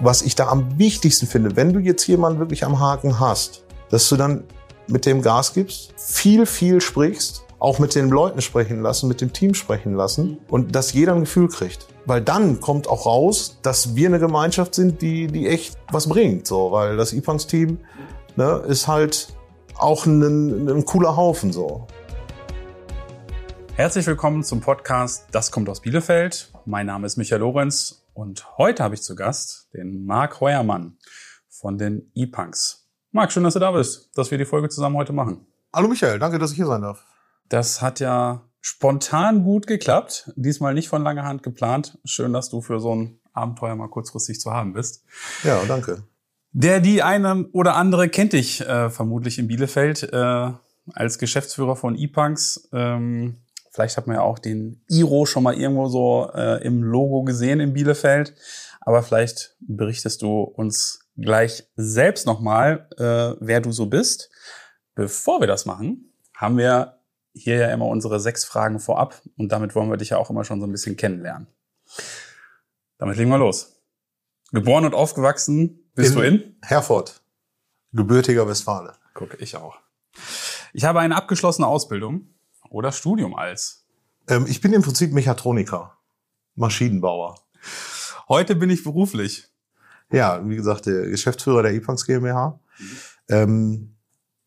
Was 0.00 0.22
ich 0.22 0.34
da 0.34 0.48
am 0.48 0.78
wichtigsten 0.78 1.26
finde, 1.26 1.56
wenn 1.56 1.72
du 1.72 1.80
jetzt 1.80 2.06
jemanden 2.06 2.38
wirklich 2.38 2.64
am 2.64 2.78
Haken 2.78 3.18
hast, 3.18 3.64
dass 3.90 4.08
du 4.08 4.16
dann 4.16 4.44
mit 4.88 5.06
dem 5.06 5.22
Gas 5.22 5.52
gibst, 5.52 5.92
viel, 5.96 6.46
viel 6.46 6.80
sprichst, 6.80 7.44
auch 7.58 7.78
mit 7.78 7.94
den 7.94 8.10
Leuten 8.10 8.40
sprechen 8.40 8.82
lassen, 8.82 9.08
mit 9.08 9.20
dem 9.20 9.32
Team 9.32 9.54
sprechen 9.54 9.94
lassen 9.94 10.38
und 10.48 10.74
dass 10.74 10.92
jeder 10.92 11.14
ein 11.14 11.20
Gefühl 11.20 11.48
kriegt. 11.48 11.86
Weil 12.04 12.20
dann 12.20 12.60
kommt 12.60 12.88
auch 12.88 13.06
raus, 13.06 13.58
dass 13.62 13.96
wir 13.96 14.08
eine 14.08 14.18
Gemeinschaft 14.18 14.74
sind, 14.74 15.02
die, 15.02 15.26
die 15.26 15.48
echt 15.48 15.76
was 15.90 16.08
bringt. 16.08 16.46
So, 16.46 16.70
weil 16.70 16.96
das 16.96 17.12
IPANS-Team 17.12 17.78
ne, 18.36 18.62
ist 18.68 18.86
halt 18.86 19.28
auch 19.76 20.06
ein, 20.06 20.68
ein 20.68 20.84
cooler 20.84 21.16
Haufen. 21.16 21.52
So. 21.52 21.86
Herzlich 23.74 24.06
willkommen 24.06 24.44
zum 24.44 24.60
Podcast 24.60 25.26
Das 25.32 25.50
kommt 25.50 25.68
aus 25.68 25.80
Bielefeld. 25.80 26.50
Mein 26.68 26.86
Name 26.86 27.06
ist 27.06 27.16
Michael 27.16 27.42
Lorenz 27.42 28.02
und 28.12 28.58
heute 28.58 28.82
habe 28.82 28.96
ich 28.96 29.02
zu 29.02 29.14
Gast 29.14 29.68
den 29.72 30.04
Marc 30.04 30.40
Heuermann 30.40 30.96
von 31.48 31.78
den 31.78 32.10
E-Punks. 32.16 32.88
Marc, 33.12 33.30
schön, 33.30 33.44
dass 33.44 33.54
du 33.54 33.60
da 33.60 33.70
bist, 33.70 34.10
dass 34.18 34.32
wir 34.32 34.38
die 34.38 34.44
Folge 34.44 34.68
zusammen 34.68 34.96
heute 34.96 35.12
machen. 35.12 35.46
Hallo 35.72 35.86
Michael, 35.86 36.18
danke, 36.18 36.40
dass 36.40 36.50
ich 36.50 36.56
hier 36.56 36.66
sein 36.66 36.82
darf. 36.82 37.04
Das 37.48 37.82
hat 37.82 38.00
ja 38.00 38.42
spontan 38.60 39.44
gut 39.44 39.68
geklappt. 39.68 40.32
Diesmal 40.34 40.74
nicht 40.74 40.88
von 40.88 41.04
langer 41.04 41.22
Hand 41.22 41.44
geplant. 41.44 42.00
Schön, 42.04 42.32
dass 42.32 42.50
du 42.50 42.60
für 42.60 42.80
so 42.80 42.96
ein 42.96 43.20
Abenteuer 43.32 43.76
mal 43.76 43.86
kurzfristig 43.86 44.40
zu 44.40 44.50
haben 44.50 44.72
bist. 44.72 45.04
Ja, 45.44 45.62
danke. 45.68 46.02
Der, 46.50 46.80
die 46.80 47.00
eine 47.00 47.46
oder 47.52 47.76
andere 47.76 48.08
kennt 48.08 48.32
dich 48.32 48.60
äh, 48.62 48.90
vermutlich 48.90 49.38
in 49.38 49.46
Bielefeld 49.46 50.02
äh, 50.12 50.50
als 50.92 51.18
Geschäftsführer 51.18 51.76
von 51.76 51.94
E-Punks. 51.94 52.68
Ähm, 52.72 53.36
vielleicht 53.76 53.98
hat 53.98 54.06
man 54.06 54.16
ja 54.16 54.22
auch 54.22 54.38
den 54.38 54.82
Iro 54.88 55.26
schon 55.26 55.42
mal 55.42 55.54
irgendwo 55.54 55.86
so 55.88 56.30
äh, 56.34 56.64
im 56.64 56.82
Logo 56.82 57.24
gesehen 57.24 57.60
in 57.60 57.74
Bielefeld. 57.74 58.34
Aber 58.80 59.02
vielleicht 59.02 59.54
berichtest 59.60 60.22
du 60.22 60.40
uns 60.40 61.06
gleich 61.18 61.68
selbst 61.76 62.26
nochmal, 62.26 62.88
äh, 62.96 63.36
wer 63.38 63.60
du 63.60 63.72
so 63.72 63.84
bist. 63.84 64.30
Bevor 64.94 65.40
wir 65.40 65.46
das 65.46 65.66
machen, 65.66 66.14
haben 66.34 66.56
wir 66.56 67.02
hier 67.34 67.56
ja 67.56 67.70
immer 67.70 67.84
unsere 67.84 68.18
sechs 68.18 68.46
Fragen 68.46 68.80
vorab 68.80 69.20
und 69.36 69.52
damit 69.52 69.74
wollen 69.74 69.90
wir 69.90 69.98
dich 69.98 70.08
ja 70.08 70.16
auch 70.16 70.30
immer 70.30 70.44
schon 70.44 70.60
so 70.60 70.66
ein 70.66 70.72
bisschen 70.72 70.96
kennenlernen. 70.96 71.46
Damit 72.96 73.18
legen 73.18 73.28
wir 73.28 73.36
los. 73.36 73.82
Geboren 74.52 74.86
und 74.86 74.94
aufgewachsen 74.94 75.90
bist 75.94 76.12
in 76.12 76.16
du 76.16 76.26
in? 76.26 76.56
Herford, 76.62 77.20
gebürtiger 77.92 78.48
Westfale. 78.48 78.94
Gucke, 79.12 79.36
ich 79.36 79.54
auch. 79.54 79.76
Ich 80.72 80.84
habe 80.84 81.00
eine 81.00 81.14
abgeschlossene 81.14 81.66
Ausbildung 81.66 82.35
oder 82.70 82.92
Studium 82.92 83.34
als? 83.34 83.84
Ähm, 84.28 84.46
ich 84.48 84.60
bin 84.60 84.72
im 84.72 84.82
Prinzip 84.82 85.12
Mechatroniker, 85.12 85.96
Maschinenbauer. 86.54 87.36
Heute 88.28 88.56
bin 88.56 88.70
ich 88.70 88.84
beruflich. 88.84 89.48
Ja, 90.10 90.48
wie 90.48 90.56
gesagt, 90.56 90.86
der 90.86 91.06
Geschäftsführer 91.08 91.62
der 91.62 91.74
EPANX 91.74 92.06
GmbH. 92.06 92.60
Mhm. 92.78 92.98
Ähm, 93.28 93.96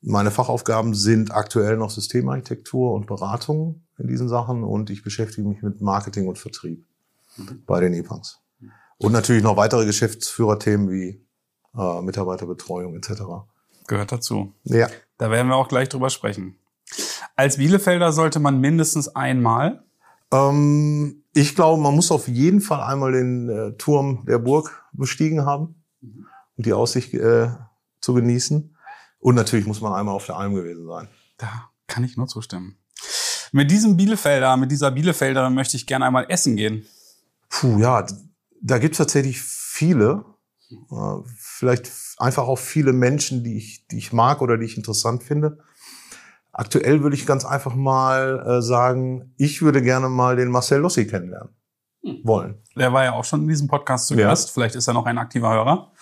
meine 0.01 0.31
Fachaufgaben 0.31 0.93
sind 0.93 1.31
aktuell 1.31 1.75
noch 1.75 1.89
Systemarchitektur 1.89 2.93
und 2.93 3.05
Beratung 3.05 3.83
in 3.97 4.07
diesen 4.07 4.29
Sachen 4.29 4.63
und 4.63 4.89
ich 4.89 5.03
beschäftige 5.03 5.47
mich 5.47 5.61
mit 5.61 5.81
Marketing 5.81 6.27
und 6.27 6.37
Vertrieb 6.37 6.85
mhm. 7.35 7.63
bei 7.65 7.81
den 7.81 7.93
EPANs. 7.93 8.39
Und 8.97 9.13
natürlich 9.13 9.43
noch 9.43 9.55
weitere 9.55 9.85
Geschäftsführerthemen 9.85 10.89
wie 10.89 11.25
äh, 11.77 12.01
Mitarbeiterbetreuung 12.01 12.95
etc. 12.95 13.21
Gehört 13.87 14.11
dazu. 14.11 14.53
Ja. 14.63 14.89
Da 15.17 15.31
werden 15.31 15.47
wir 15.47 15.55
auch 15.55 15.67
gleich 15.67 15.89
drüber 15.89 16.09
sprechen. 16.09 16.55
Als 17.39 17.55
Bielefelder 17.55 18.11
sollte 18.11 18.41
man 18.41 18.59
mindestens 18.59 19.15
einmal? 19.15 19.81
Ähm, 20.29 21.23
ich 21.33 21.55
glaube, 21.55 21.81
man 21.81 21.95
muss 21.95 22.11
auf 22.11 22.27
jeden 22.27 22.59
Fall 22.59 22.81
einmal 22.81 23.13
den 23.13 23.47
äh, 23.47 23.71
Turm 23.77 24.25
der 24.27 24.39
Burg 24.39 24.83
bestiegen 24.91 25.45
haben 25.45 25.81
und 26.01 26.65
die 26.65 26.73
Aussicht 26.73 27.13
äh, 27.13 27.47
zu 28.01 28.13
genießen. 28.13 28.75
Und 29.19 29.35
natürlich 29.35 29.65
muss 29.65 29.79
man 29.79 29.93
einmal 29.93 30.15
auf 30.15 30.25
der 30.25 30.35
Alm 30.35 30.53
gewesen 30.53 30.85
sein. 30.85 31.07
Da 31.37 31.69
kann 31.87 32.03
ich 32.03 32.17
nur 32.17 32.27
zustimmen. 32.27 32.77
Mit 33.53 33.71
diesem 33.71 33.95
Bielefelder, 33.95 34.57
mit 34.57 34.69
dieser 34.69 34.91
Bielefelder 34.91 35.49
möchte 35.49 35.77
ich 35.77 35.87
gerne 35.87 36.07
einmal 36.07 36.25
essen 36.27 36.57
gehen. 36.57 36.85
Puh, 37.47 37.79
ja, 37.79 38.05
da 38.61 38.79
gibt's 38.79 38.97
tatsächlich 38.97 39.41
viele. 39.41 40.25
Äh, 40.69 41.15
vielleicht 41.37 41.89
einfach 42.17 42.49
auch 42.49 42.59
viele 42.59 42.91
Menschen, 42.91 43.45
die 43.45 43.55
ich, 43.55 43.87
die 43.87 43.97
ich 43.97 44.11
mag 44.11 44.41
oder 44.41 44.57
die 44.57 44.65
ich 44.65 44.75
interessant 44.75 45.23
finde. 45.23 45.59
Aktuell 46.59 47.03
würde 47.03 47.15
ich 47.15 47.25
ganz 47.25 47.45
einfach 47.45 47.73
mal 47.73 48.45
äh, 48.45 48.61
sagen, 48.61 49.33
ich 49.37 49.61
würde 49.61 49.81
gerne 49.81 50.09
mal 50.09 50.35
den 50.35 50.49
Marcel 50.49 50.81
Lossi 50.81 51.07
kennenlernen 51.07 51.55
hm. 52.03 52.19
wollen. 52.25 52.61
Der 52.75 52.91
war 52.91 53.05
ja 53.05 53.13
auch 53.13 53.23
schon 53.23 53.43
in 53.43 53.47
diesem 53.47 53.69
Podcast 53.69 54.07
zu 54.07 54.17
Gast. 54.17 54.49
Ja. 54.49 54.53
Vielleicht 54.53 54.75
ist 54.75 54.85
er 54.85 54.93
noch 54.93 55.05
ein 55.05 55.17
aktiver 55.17 55.49
Hörer. 55.51 55.93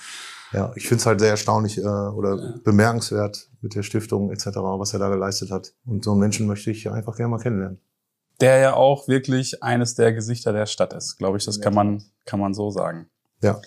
Ja, 0.53 0.72
ich 0.73 0.88
finde 0.88 1.01
es 1.01 1.06
halt 1.06 1.19
sehr 1.19 1.29
erstaunlich 1.29 1.78
äh, 1.78 1.81
oder 1.81 2.38
ja. 2.38 2.53
bemerkenswert 2.63 3.51
mit 3.62 3.75
der 3.75 3.84
Stiftung 3.84 4.31
etc., 4.31 4.47
was 4.47 4.94
er 4.94 5.00
da 5.00 5.09
geleistet 5.09 5.51
hat. 5.51 5.73
Und 5.85 6.03
so 6.03 6.13
einen 6.13 6.22
Menschen 6.22 6.47
möchte 6.47 6.72
ich 6.72 6.90
einfach 6.90 7.16
gerne 7.16 7.29
mal 7.29 7.40
kennenlernen. 7.40 7.79
Der 8.41 8.57
ja 8.57 8.73
auch 8.73 9.07
wirklich 9.07 9.62
eines 9.62 9.94
der 9.94 10.12
Gesichter 10.12 10.53
der 10.53 10.66
Stadt 10.66 10.91
ist, 10.94 11.19
glaube 11.19 11.38
ich. 11.38 11.46
Das 11.46 11.62
kann 11.62 11.75
man, 11.75 12.03
kann 12.25 12.40
man 12.40 12.56
so 12.56 12.72
sagen. 12.72 13.12
Ja. 13.44 13.62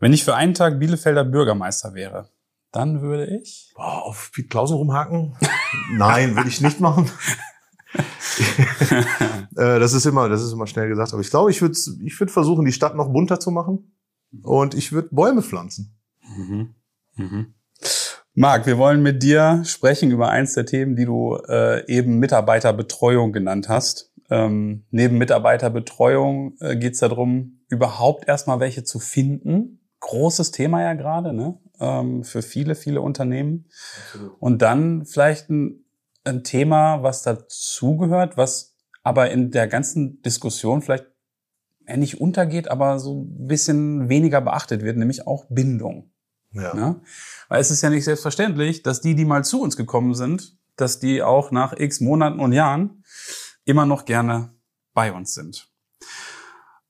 Wenn 0.00 0.12
ich 0.12 0.24
für 0.24 0.34
einen 0.34 0.54
Tag 0.54 0.80
Bielefelder 0.80 1.22
Bürgermeister 1.22 1.94
wäre, 1.94 2.28
dann 2.74 3.00
würde 3.00 3.26
ich. 3.26 3.72
Boah, 3.76 4.02
auf 4.04 4.30
Piet 4.32 4.50
Klausen 4.50 4.76
rumhaken? 4.76 5.36
Nein, 5.92 6.36
würde 6.36 6.48
ich 6.48 6.60
nicht 6.60 6.80
machen. 6.80 7.10
Äh, 9.56 9.78
das 9.78 9.92
ist 9.92 10.04
immer, 10.04 10.28
das 10.28 10.42
ist 10.42 10.52
immer 10.52 10.66
schnell 10.66 10.88
gesagt. 10.88 11.12
Aber 11.12 11.22
ich 11.22 11.30
glaube, 11.30 11.48
ich 11.48 11.62
würde, 11.62 11.78
ich 12.04 12.18
würde 12.18 12.32
versuchen, 12.32 12.64
die 12.64 12.72
Stadt 12.72 12.96
noch 12.96 13.12
bunter 13.12 13.38
zu 13.38 13.52
machen. 13.52 13.94
Und 14.42 14.74
ich 14.74 14.90
würde 14.90 15.10
Bäume 15.12 15.42
pflanzen. 15.42 15.96
Mhm. 16.36 16.74
Mhm. 17.14 17.54
Marc, 18.34 18.66
wir 18.66 18.78
wollen 18.78 19.00
mit 19.00 19.22
dir 19.22 19.62
sprechen 19.64 20.10
über 20.10 20.28
eins 20.28 20.54
der 20.54 20.66
Themen, 20.66 20.96
die 20.96 21.04
du 21.04 21.36
äh, 21.48 21.86
eben 21.86 22.18
Mitarbeiterbetreuung 22.18 23.32
genannt 23.32 23.68
hast. 23.68 24.12
Ähm, 24.28 24.86
neben 24.90 25.18
Mitarbeiterbetreuung 25.18 26.56
äh, 26.58 26.74
geht 26.74 26.94
es 26.94 26.98
darum, 26.98 27.60
überhaupt 27.68 28.26
erstmal 28.26 28.58
welche 28.58 28.82
zu 28.82 28.98
finden. 28.98 29.86
Großes 30.00 30.50
Thema 30.50 30.82
ja 30.82 30.94
gerade, 30.94 31.32
ne? 31.32 31.60
Ähm, 31.80 32.24
für 32.24 32.42
viele, 32.42 32.74
viele 32.74 33.00
Unternehmen. 33.00 33.66
Absolut. 34.06 34.36
Und 34.40 34.62
dann 34.62 35.06
vielleicht 35.06 35.50
ein, 35.50 35.84
ein 36.24 36.44
Thema, 36.44 37.02
was 37.02 37.22
dazugehört, 37.22 38.36
was 38.36 38.76
aber 39.02 39.30
in 39.30 39.50
der 39.50 39.66
ganzen 39.66 40.22
Diskussion 40.22 40.82
vielleicht 40.82 41.06
nicht 41.86 42.20
untergeht, 42.20 42.68
aber 42.68 42.98
so 42.98 43.22
ein 43.22 43.46
bisschen 43.46 44.08
weniger 44.08 44.40
beachtet 44.40 44.82
wird, 44.82 44.96
nämlich 44.96 45.26
auch 45.26 45.46
Bindung. 45.50 46.10
Ja. 46.52 46.76
ja. 46.76 47.00
Weil 47.48 47.60
es 47.60 47.70
ist 47.70 47.82
ja 47.82 47.90
nicht 47.90 48.04
selbstverständlich, 48.04 48.82
dass 48.82 49.00
die, 49.00 49.14
die 49.14 49.24
mal 49.24 49.44
zu 49.44 49.60
uns 49.60 49.76
gekommen 49.76 50.14
sind, 50.14 50.56
dass 50.76 50.98
die 50.98 51.22
auch 51.22 51.50
nach 51.50 51.74
x 51.76 52.00
Monaten 52.00 52.40
und 52.40 52.52
Jahren 52.52 53.04
immer 53.64 53.86
noch 53.86 54.04
gerne 54.04 54.54
bei 54.94 55.12
uns 55.12 55.34
sind. 55.34 55.68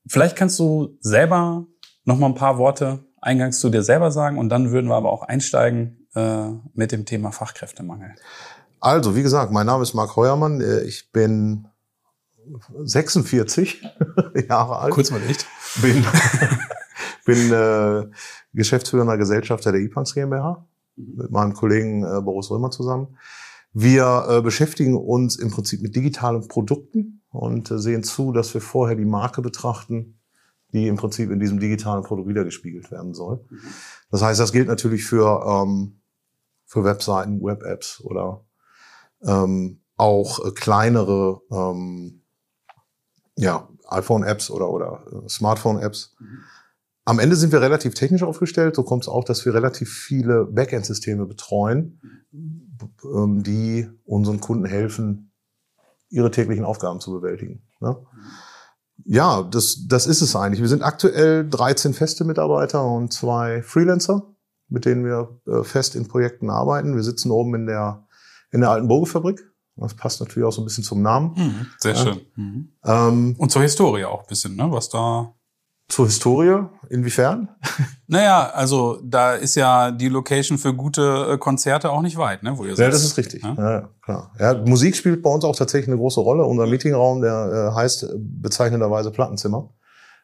Vielleicht 0.06 0.36
kannst 0.36 0.58
du 0.58 0.96
selber 1.00 1.66
noch 2.04 2.18
mal 2.18 2.26
ein 2.26 2.34
paar 2.34 2.58
Worte 2.58 3.04
eingangs 3.24 3.60
zu 3.60 3.70
dir 3.70 3.82
selber 3.82 4.10
sagen 4.10 4.38
und 4.38 4.48
dann 4.48 4.70
würden 4.70 4.88
wir 4.88 4.96
aber 4.96 5.10
auch 5.10 5.22
einsteigen 5.22 6.06
äh, 6.14 6.48
mit 6.74 6.92
dem 6.92 7.06
Thema 7.06 7.32
Fachkräftemangel. 7.32 8.14
Also, 8.80 9.16
wie 9.16 9.22
gesagt, 9.22 9.50
mein 9.50 9.66
Name 9.66 9.82
ist 9.82 9.94
Marc 9.94 10.14
Heuermann. 10.16 10.60
Äh, 10.60 10.82
ich 10.82 11.10
bin 11.10 11.66
46 12.82 13.82
Jahre 14.48 14.78
alt. 14.78 14.92
Kurz 14.92 15.10
mal 15.10 15.22
echt. 15.22 15.46
Bin, 15.80 16.04
bin 17.24 17.52
äh, 17.52 18.06
geschäftsführender 18.52 19.16
Gesellschafter 19.16 19.72
der 19.72 19.80
IPANX 19.80 20.14
GmbH 20.14 20.66
mit 20.96 21.30
meinem 21.30 21.54
Kollegen 21.54 22.04
äh, 22.04 22.20
Boris 22.20 22.50
Römer 22.50 22.70
zusammen. 22.70 23.16
Wir 23.72 24.26
äh, 24.28 24.40
beschäftigen 24.40 24.96
uns 24.96 25.36
im 25.36 25.50
Prinzip 25.50 25.82
mit 25.82 25.96
digitalen 25.96 26.46
Produkten 26.46 27.22
und 27.30 27.70
äh, 27.70 27.78
sehen 27.78 28.04
zu, 28.04 28.32
dass 28.32 28.54
wir 28.54 28.60
vorher 28.60 28.96
die 28.96 29.04
Marke 29.04 29.42
betrachten, 29.42 30.20
die 30.74 30.88
im 30.88 30.96
Prinzip 30.96 31.30
in 31.30 31.38
diesem 31.38 31.60
digitalen 31.60 32.02
Produkt 32.02 32.28
wiedergespiegelt 32.28 32.90
werden 32.90 33.14
soll. 33.14 33.44
Das 34.10 34.22
heißt, 34.22 34.40
das 34.40 34.52
gilt 34.52 34.66
natürlich 34.66 35.04
für, 35.04 35.44
ähm, 35.46 36.00
für 36.66 36.84
Webseiten, 36.84 37.40
Web-Apps 37.40 38.02
oder 38.02 38.44
ähm, 39.22 39.80
auch 39.96 40.44
äh, 40.44 40.50
kleinere 40.50 41.40
ähm, 41.50 42.22
ja, 43.36 43.68
iPhone-Apps 43.88 44.50
oder, 44.50 44.68
oder 44.68 45.04
äh, 45.12 45.28
Smartphone-Apps. 45.28 46.16
Mhm. 46.18 46.38
Am 47.06 47.18
Ende 47.20 47.36
sind 47.36 47.52
wir 47.52 47.60
relativ 47.60 47.94
technisch 47.94 48.22
aufgestellt. 48.22 48.74
So 48.74 48.82
kommt 48.82 49.04
es 49.04 49.08
auch, 49.08 49.24
dass 49.24 49.44
wir 49.44 49.54
relativ 49.54 49.92
viele 49.92 50.46
Backend-Systeme 50.46 51.26
betreuen, 51.26 52.00
ähm, 52.32 53.42
die 53.44 53.88
unseren 54.04 54.40
Kunden 54.40 54.64
helfen, 54.64 55.30
ihre 56.08 56.30
täglichen 56.32 56.64
Aufgaben 56.64 57.00
zu 57.00 57.12
bewältigen. 57.12 57.62
Ne? 57.80 57.96
Ja, 59.04 59.42
das, 59.42 59.86
das 59.88 60.06
ist 60.06 60.20
es 60.20 60.36
eigentlich. 60.36 60.60
Wir 60.60 60.68
sind 60.68 60.82
aktuell 60.82 61.48
13 61.48 61.94
feste 61.94 62.24
Mitarbeiter 62.24 62.84
und 62.84 63.12
zwei 63.12 63.62
Freelancer, 63.62 64.34
mit 64.68 64.84
denen 64.84 65.04
wir 65.04 65.40
äh, 65.46 65.64
fest 65.64 65.96
in 65.96 66.08
Projekten 66.08 66.50
arbeiten. 66.50 66.94
Wir 66.94 67.02
sitzen 67.02 67.30
oben 67.30 67.54
in 67.54 67.66
der, 67.66 68.06
in 68.50 68.60
der 68.60 68.70
alten 68.70 68.88
Burgefabrik 68.88 69.40
Das 69.76 69.94
passt 69.94 70.20
natürlich 70.20 70.46
auch 70.46 70.52
so 70.52 70.62
ein 70.62 70.64
bisschen 70.64 70.84
zum 70.84 71.02
Namen. 71.02 71.34
Mhm, 71.36 71.66
sehr 71.78 71.94
ja. 71.94 72.02
schön. 72.02 72.20
Mhm. 72.36 72.72
Ähm, 72.84 73.34
Und 73.38 73.50
zur 73.50 73.62
Historie 73.62 74.04
auch 74.04 74.20
ein 74.20 74.28
bisschen, 74.28 74.56
ne? 74.56 74.70
Was 74.70 74.88
da. 74.88 75.34
Zur 75.88 76.06
Historie? 76.06 76.66
Inwiefern? 76.88 77.48
Naja, 78.06 78.50
also 78.50 79.00
da 79.02 79.32
ist 79.32 79.54
ja 79.54 79.90
die 79.90 80.08
Location 80.08 80.58
für 80.58 80.74
gute 80.74 81.30
äh, 81.32 81.38
Konzerte 81.38 81.90
auch 81.90 82.02
nicht 82.02 82.18
weit, 82.18 82.42
ne? 82.42 82.56
Wo 82.56 82.64
ihr 82.64 82.74
ja, 82.74 82.90
das 82.90 83.02
ist 83.02 83.16
richtig. 83.16 83.42
Ja? 83.42 83.54
ja, 83.56 83.88
klar. 84.02 84.30
Ja, 84.38 84.54
Musik 84.54 84.94
spielt 84.94 85.22
bei 85.22 85.30
uns 85.30 85.42
auch 85.42 85.56
tatsächlich 85.56 85.88
eine 85.88 85.96
große 85.96 86.20
Rolle. 86.20 86.44
Unser 86.44 86.66
Meetingraum, 86.66 87.22
der 87.22 87.72
äh, 87.72 87.74
heißt 87.74 88.14
bezeichnenderweise 88.14 89.10
Plattenzimmer, 89.10 89.70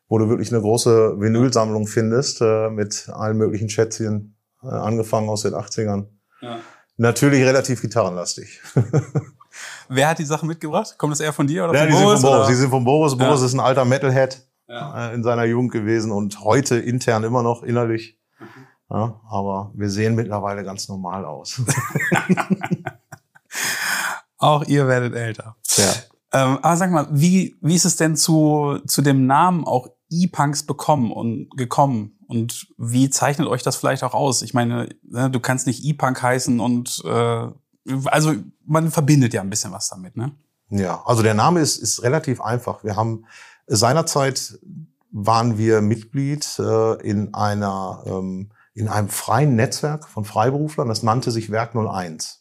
wo 0.09 0.19
du 0.19 0.29
wirklich 0.29 0.53
eine 0.53 0.61
große 0.61 1.19
Vinylsammlung 1.19 1.87
findest 1.87 2.43
äh, 2.43 2.69
mit 2.69 3.09
allen 3.09 3.39
möglichen 3.39 3.71
Schätzchen, 3.71 4.37
äh, 4.63 4.69
angefangen 4.69 5.31
aus 5.31 5.43
den 5.43 5.55
80ern. 5.55 6.05
Ja. 6.43 6.59
Natürlich 6.99 7.43
relativ 7.43 7.81
gitarrenlastig. 7.81 8.61
Wer 9.89 10.09
hat 10.09 10.19
die 10.19 10.25
Sachen 10.25 10.49
mitgebracht? 10.49 10.97
Kommt 10.99 11.13
das 11.13 11.21
eher 11.21 11.33
von 11.33 11.47
dir 11.47 11.65
oder 11.65 11.75
ja, 11.75 11.81
von 11.81 11.89
die 11.89 12.05
Boris? 12.05 12.21
Sind 12.21 12.29
von 12.29 12.37
Boris. 12.37 12.49
Die 12.49 12.55
sind 12.55 12.71
von 12.71 12.85
Boris. 12.85 13.17
Boris 13.17 13.41
ja. 13.41 13.47
ist 13.47 13.55
ein 13.55 13.61
alter 13.61 13.85
Metalhead 13.87 14.47
ja. 14.71 15.11
Äh, 15.11 15.15
in 15.15 15.23
seiner 15.23 15.45
Jugend 15.45 15.73
gewesen 15.73 16.13
und 16.13 16.41
heute 16.41 16.79
intern 16.79 17.25
immer 17.25 17.43
noch 17.43 17.63
innerlich. 17.63 18.19
Mhm. 18.39 18.47
Ja, 18.91 19.21
aber 19.29 19.73
wir 19.75 19.91
sehen 19.91 20.15
mittlerweile 20.15 20.65
ganz 20.65 20.89
normal 20.89 21.25
aus. 21.25 21.61
Auch 24.39 24.65
ihr 24.65 24.89
werdet 24.89 25.15
älter. 25.15 25.57
Ja. 25.77 25.93
Ähm, 26.33 26.59
aber 26.63 26.77
sag 26.77 26.91
mal, 26.91 27.07
wie, 27.11 27.57
wie 27.61 27.75
ist 27.75 27.85
es 27.85 27.97
denn 27.97 28.17
zu, 28.17 28.79
zu 28.87 29.03
dem 29.03 29.27
Namen 29.27 29.65
auch 29.65 29.89
E-Punks 30.09 30.63
bekommen 30.63 31.13
und 31.13 31.51
gekommen? 31.57 32.17
Und 32.27 32.69
wie 32.79 33.11
zeichnet 33.11 33.49
euch 33.49 33.63
das 33.63 33.77
vielleicht 33.77 34.03
auch 34.03 34.15
aus? 34.15 34.43
Ich 34.43 34.55
meine, 34.55 34.89
ne, 35.03 35.31
du 35.31 35.41
kannst 35.41 35.67
nicht 35.67 35.85
E-Punk 35.85 36.23
heißen 36.23 36.61
und 36.61 37.03
äh, 37.05 37.49
also 38.07 38.35
man 38.65 38.91
verbindet 38.91 39.35
ja 39.35 39.41
ein 39.41 39.51
bisschen 39.51 39.73
was 39.73 39.89
damit, 39.89 40.17
ne? 40.17 40.33
Ja, 40.71 41.03
also 41.05 41.23
der 41.23 41.35
Name 41.35 41.61
ist, 41.61 41.77
ist 41.77 42.03
relativ 42.05 42.41
einfach. 42.41 42.85
Wir 42.85 42.95
haben 42.95 43.27
seinerzeit 43.77 44.59
waren 45.13 45.59
wir 45.59 45.81
Mitglied 45.81 46.47
äh, 46.59 46.95
in 47.03 47.35
einer 47.35 48.05
ähm, 48.07 48.51
in 48.75 48.89
einem 48.89 49.09
freien 49.09 49.57
Netzwerk 49.57 50.09
von 50.09 50.25
Freiberuflern. 50.25 50.89
Das 50.89 51.03
nannte 51.03 51.31
sich 51.31 51.51
Werk 51.51 51.75
01. 51.75 52.41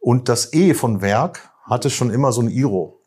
Und 0.00 0.28
das 0.28 0.52
E 0.52 0.74
von 0.74 1.00
Werk 1.00 1.50
hatte 1.64 1.90
schon 1.90 2.10
immer 2.10 2.32
so 2.32 2.40
ein 2.40 2.50
Iro. 2.50 3.00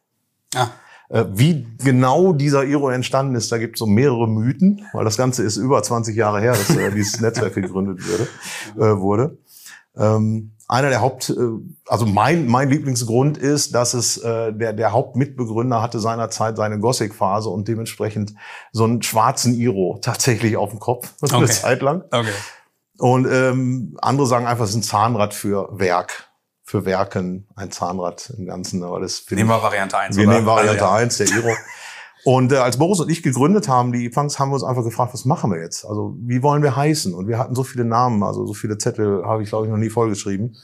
Ah. 0.53 0.69
Äh, 1.09 1.25
wie 1.33 1.67
genau 1.83 2.33
dieser 2.33 2.65
Iro 2.65 2.89
entstanden 2.89 3.35
ist, 3.35 3.51
da 3.51 3.57
gibt 3.57 3.75
es 3.75 3.79
so 3.79 3.85
mehrere 3.85 4.27
Mythen, 4.27 4.85
weil 4.93 5.05
das 5.05 5.17
Ganze 5.17 5.43
ist 5.43 5.57
über 5.57 5.81
20 5.81 6.15
Jahre 6.15 6.41
her, 6.41 6.53
dass 6.53 6.75
äh, 6.75 6.91
dieses 6.91 7.19
Netzwerk 7.21 7.53
gegründet 7.55 7.99
wurde. 8.07 8.27
Äh, 8.75 8.99
wurde. 8.99 9.37
Ähm, 9.95 10.51
einer 10.67 10.89
der 10.89 11.01
Haupt, 11.01 11.29
äh, 11.29 11.33
also 11.87 12.05
mein, 12.05 12.47
mein 12.47 12.69
Lieblingsgrund 12.69 13.37
ist, 13.37 13.75
dass 13.75 13.93
es 13.93 14.17
äh, 14.17 14.53
der, 14.53 14.73
der 14.73 14.91
Hauptmitbegründer 14.91 15.81
hatte 15.81 15.99
seinerzeit 15.99 16.57
seine 16.57 16.79
Gothic-Phase 16.79 17.49
und 17.49 17.67
dementsprechend 17.67 18.33
so 18.71 18.83
einen 18.83 19.01
schwarzen 19.01 19.53
Iro 19.53 19.99
tatsächlich 20.01 20.57
auf 20.57 20.71
dem 20.71 20.79
Kopf 20.79 21.13
okay. 21.21 21.35
eine 21.35 21.47
Zeit 21.47 21.81
lang. 21.81 22.03
Okay. 22.11 22.33
Und 22.97 23.27
ähm, 23.29 23.97
andere 24.01 24.25
sagen 24.27 24.47
einfach, 24.47 24.63
es 24.63 24.71
ist 24.71 24.77
ein 24.77 24.83
Zahnrad 24.83 25.33
für 25.33 25.69
Werk 25.71 26.29
für 26.67 26.83
Werken 26.83 27.47
ein 27.55 27.71
Zahnrad 27.71 28.33
im 28.37 28.47
Ganzen. 28.47 28.83
Aber 28.83 28.99
das 28.99 29.23
nehmen 29.29 29.49
wir 29.49 29.61
Variante 29.61 29.97
1. 29.97 30.17
Wir 30.17 30.25
oder? 30.25 30.33
nehmen 30.33 30.47
Variante 30.47 30.83
also, 30.83 30.95
ja. 30.95 31.01
1, 31.03 31.17
der 31.17 31.27
Iro. 31.27 31.49
Und 32.25 32.51
äh, 32.51 32.57
als 32.57 32.77
Boris 32.77 32.99
und 32.99 33.11
ich 33.11 33.21
gegründet 33.21 33.67
haben, 33.67 33.91
die 33.91 34.09
Punks, 34.09 34.39
haben 34.39 34.49
wir 34.49 34.55
uns 34.55 34.63
einfach 34.63 34.83
gefragt, 34.83 35.13
was 35.13 35.25
machen 35.25 35.51
wir 35.51 35.61
jetzt? 35.61 35.85
Also 35.85 36.17
wie 36.19 36.41
wollen 36.41 36.63
wir 36.63 36.75
heißen? 36.75 37.13
Und 37.13 37.27
wir 37.27 37.37
hatten 37.37 37.53
so 37.53 37.63
viele 37.63 37.85
Namen, 37.85 38.23
also 38.23 38.47
so 38.47 38.55
viele 38.55 38.79
Zettel 38.79 39.23
habe 39.23 39.43
ich, 39.43 39.49
glaube 39.49 39.67
ich, 39.67 39.71
noch 39.71 39.77
nie 39.77 39.91
vollgeschrieben. 39.91 40.57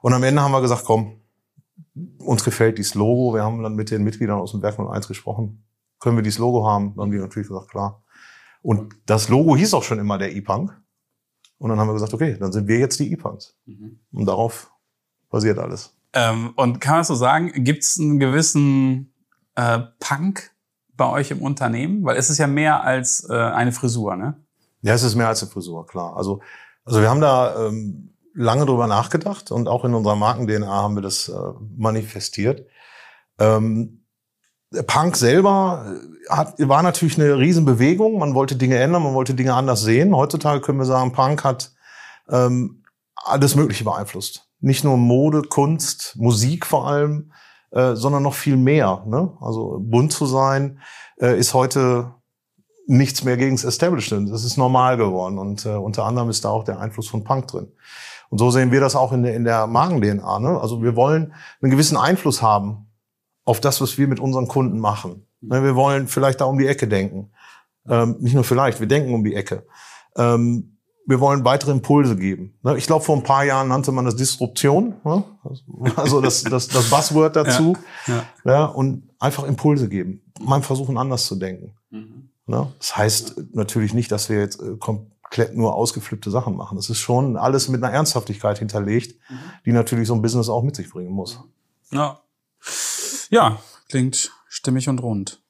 Und 0.00 0.12
am 0.12 0.22
Ende 0.22 0.40
haben 0.40 0.52
wir 0.52 0.60
gesagt, 0.60 0.84
komm, 0.84 1.20
uns 2.18 2.44
gefällt 2.44 2.78
dieses 2.78 2.94
Logo. 2.94 3.34
Wir 3.34 3.42
haben 3.42 3.64
dann 3.64 3.74
mit 3.74 3.90
den 3.90 4.04
Mitgliedern 4.04 4.38
aus 4.38 4.52
dem 4.52 4.62
Werk 4.62 4.78
01 4.78 5.08
gesprochen. 5.08 5.64
Können 5.98 6.16
wir 6.16 6.22
dieses 6.22 6.38
Logo 6.38 6.64
haben? 6.68 6.94
Dann 6.94 7.06
haben 7.06 7.10
die 7.10 7.18
natürlich 7.18 7.48
gesagt, 7.48 7.70
klar. 7.70 8.04
Und 8.62 8.94
das 9.04 9.28
Logo 9.28 9.56
hieß 9.56 9.74
auch 9.74 9.82
schon 9.82 9.98
immer 9.98 10.18
der 10.18 10.32
E-Punk. 10.32 10.72
Und 11.58 11.68
dann 11.68 11.80
haben 11.80 11.88
wir 11.88 11.94
gesagt, 11.94 12.14
okay, 12.14 12.36
dann 12.38 12.52
sind 12.52 12.68
wir 12.68 12.78
jetzt 12.78 13.00
die 13.00 13.12
E-Punks. 13.12 13.56
Mhm. 13.66 13.98
Und 14.12 14.26
darauf 14.26 14.70
passiert 15.30 15.58
alles. 15.58 15.96
Ähm, 16.12 16.52
und 16.54 16.80
kann 16.80 16.94
man 16.94 17.04
so 17.04 17.16
sagen, 17.16 17.64
gibt 17.64 17.82
es 17.82 17.98
einen 17.98 18.20
gewissen 18.20 19.12
äh, 19.56 19.80
Punk 19.98 20.51
bei 21.02 21.10
euch 21.10 21.30
im 21.30 21.40
Unternehmen? 21.42 22.04
Weil 22.04 22.16
es 22.16 22.30
ist 22.30 22.38
ja 22.38 22.46
mehr 22.46 22.82
als 22.82 23.28
äh, 23.28 23.34
eine 23.34 23.72
Frisur, 23.72 24.16
ne? 24.16 24.36
Ja, 24.82 24.94
es 24.94 25.02
ist 25.02 25.14
mehr 25.14 25.28
als 25.28 25.42
eine 25.42 25.50
Frisur, 25.50 25.86
klar. 25.86 26.16
Also, 26.16 26.40
also 26.84 27.00
wir 27.00 27.08
haben 27.08 27.20
da 27.20 27.66
ähm, 27.66 28.14
lange 28.34 28.66
drüber 28.66 28.86
nachgedacht 28.86 29.50
und 29.50 29.68
auch 29.68 29.84
in 29.84 29.94
unserer 29.94 30.16
Marken-DNA 30.16 30.66
haben 30.66 30.96
wir 30.96 31.02
das 31.02 31.28
äh, 31.28 31.34
manifestiert. 31.76 32.66
Ähm, 33.38 34.04
Punk 34.86 35.16
selber 35.16 35.86
äh, 35.86 36.32
hat, 36.32 36.54
war 36.58 36.82
natürlich 36.82 37.18
eine 37.20 37.38
Riesenbewegung. 37.38 38.18
Man 38.18 38.34
wollte 38.34 38.56
Dinge 38.56 38.78
ändern, 38.78 39.02
man 39.02 39.14
wollte 39.14 39.34
Dinge 39.34 39.54
anders 39.54 39.82
sehen. 39.82 40.16
Heutzutage 40.16 40.60
können 40.60 40.78
wir 40.78 40.86
sagen, 40.86 41.12
Punk 41.12 41.44
hat 41.44 41.72
ähm, 42.28 42.82
alles 43.16 43.54
Mögliche 43.54 43.84
beeinflusst 43.84 44.48
nicht 44.62 44.84
nur 44.84 44.96
Mode, 44.96 45.42
Kunst, 45.42 46.14
Musik 46.16 46.64
vor 46.64 46.86
allem, 46.86 47.32
äh, 47.72 47.94
sondern 47.94 48.22
noch 48.22 48.34
viel 48.34 48.56
mehr. 48.56 49.02
Ne? 49.06 49.32
Also 49.40 49.78
bunt 49.80 50.12
zu 50.12 50.26
sein 50.26 50.80
äh, 51.20 51.38
ist 51.38 51.54
heute 51.54 52.14
nichts 52.86 53.24
mehr 53.24 53.36
gegen 53.36 53.56
das 53.56 53.64
Establishment. 53.64 54.30
Das 54.30 54.44
ist 54.44 54.56
normal 54.56 54.96
geworden 54.96 55.38
und 55.38 55.64
äh, 55.64 55.70
unter 55.70 56.04
anderem 56.04 56.28
ist 56.30 56.44
da 56.44 56.50
auch 56.50 56.64
der 56.64 56.80
Einfluss 56.80 57.08
von 57.08 57.24
Punk 57.24 57.48
drin. 57.48 57.72
Und 58.28 58.38
so 58.38 58.50
sehen 58.50 58.72
wir 58.72 58.80
das 58.80 58.96
auch 58.96 59.12
in 59.12 59.22
der, 59.22 59.34
in 59.34 59.44
der 59.44 59.66
Magen-DNA. 59.66 60.38
Ne? 60.38 60.60
Also 60.60 60.82
wir 60.82 60.96
wollen 60.96 61.34
einen 61.60 61.70
gewissen 61.70 61.96
Einfluss 61.96 62.42
haben 62.42 62.90
auf 63.44 63.60
das, 63.60 63.80
was 63.80 63.98
wir 63.98 64.08
mit 64.08 64.20
unseren 64.20 64.48
Kunden 64.48 64.78
machen. 64.78 65.26
Ne? 65.40 65.62
Wir 65.62 65.76
wollen 65.76 66.08
vielleicht 66.08 66.40
da 66.40 66.46
um 66.46 66.58
die 66.58 66.66
Ecke 66.66 66.88
denken. 66.88 67.32
Ähm, 67.88 68.16
nicht 68.20 68.34
nur 68.34 68.44
vielleicht, 68.44 68.80
wir 68.80 68.86
denken 68.86 69.14
um 69.14 69.24
die 69.24 69.34
Ecke. 69.34 69.66
Ähm, 70.16 70.78
wir 71.06 71.20
wollen 71.20 71.44
weitere 71.44 71.72
Impulse 71.72 72.16
geben. 72.16 72.54
Ne, 72.62 72.76
ich 72.76 72.86
glaube, 72.86 73.04
vor 73.04 73.16
ein 73.16 73.22
paar 73.22 73.44
Jahren 73.44 73.68
nannte 73.68 73.92
man 73.92 74.04
das 74.04 74.16
Disruption, 74.16 74.94
ne? 75.04 75.24
also 75.96 76.20
das, 76.20 76.44
das, 76.44 76.68
das 76.68 76.90
Buzzword 76.90 77.36
dazu. 77.36 77.76
Ja, 78.06 78.24
ja. 78.44 78.64
und 78.66 79.10
einfach 79.18 79.44
Impulse 79.44 79.88
geben. 79.88 80.22
Mal 80.40 80.62
versuchen, 80.62 80.96
anders 80.96 81.26
zu 81.26 81.36
denken. 81.36 81.74
Mhm. 81.90 82.30
Ne? 82.46 82.72
Das 82.78 82.96
heißt 82.96 83.54
natürlich 83.54 83.94
nicht, 83.94 84.12
dass 84.12 84.28
wir 84.28 84.38
jetzt 84.38 84.60
äh, 84.60 84.76
komplett 84.78 85.56
nur 85.56 85.74
ausgeflippte 85.74 86.30
Sachen 86.30 86.56
machen. 86.56 86.76
Das 86.76 86.90
ist 86.90 86.98
schon 86.98 87.36
alles 87.36 87.68
mit 87.68 87.82
einer 87.82 87.92
Ernsthaftigkeit 87.92 88.58
hinterlegt, 88.58 89.18
mhm. 89.28 89.38
die 89.66 89.72
natürlich 89.72 90.08
so 90.08 90.14
ein 90.14 90.22
Business 90.22 90.48
auch 90.48 90.62
mit 90.62 90.76
sich 90.76 90.90
bringen 90.90 91.12
muss. 91.12 91.40
Ja, 91.90 92.20
ja 93.30 93.58
klingt 93.88 94.32
stimmig 94.48 94.88
und 94.88 95.02
rund. 95.02 95.42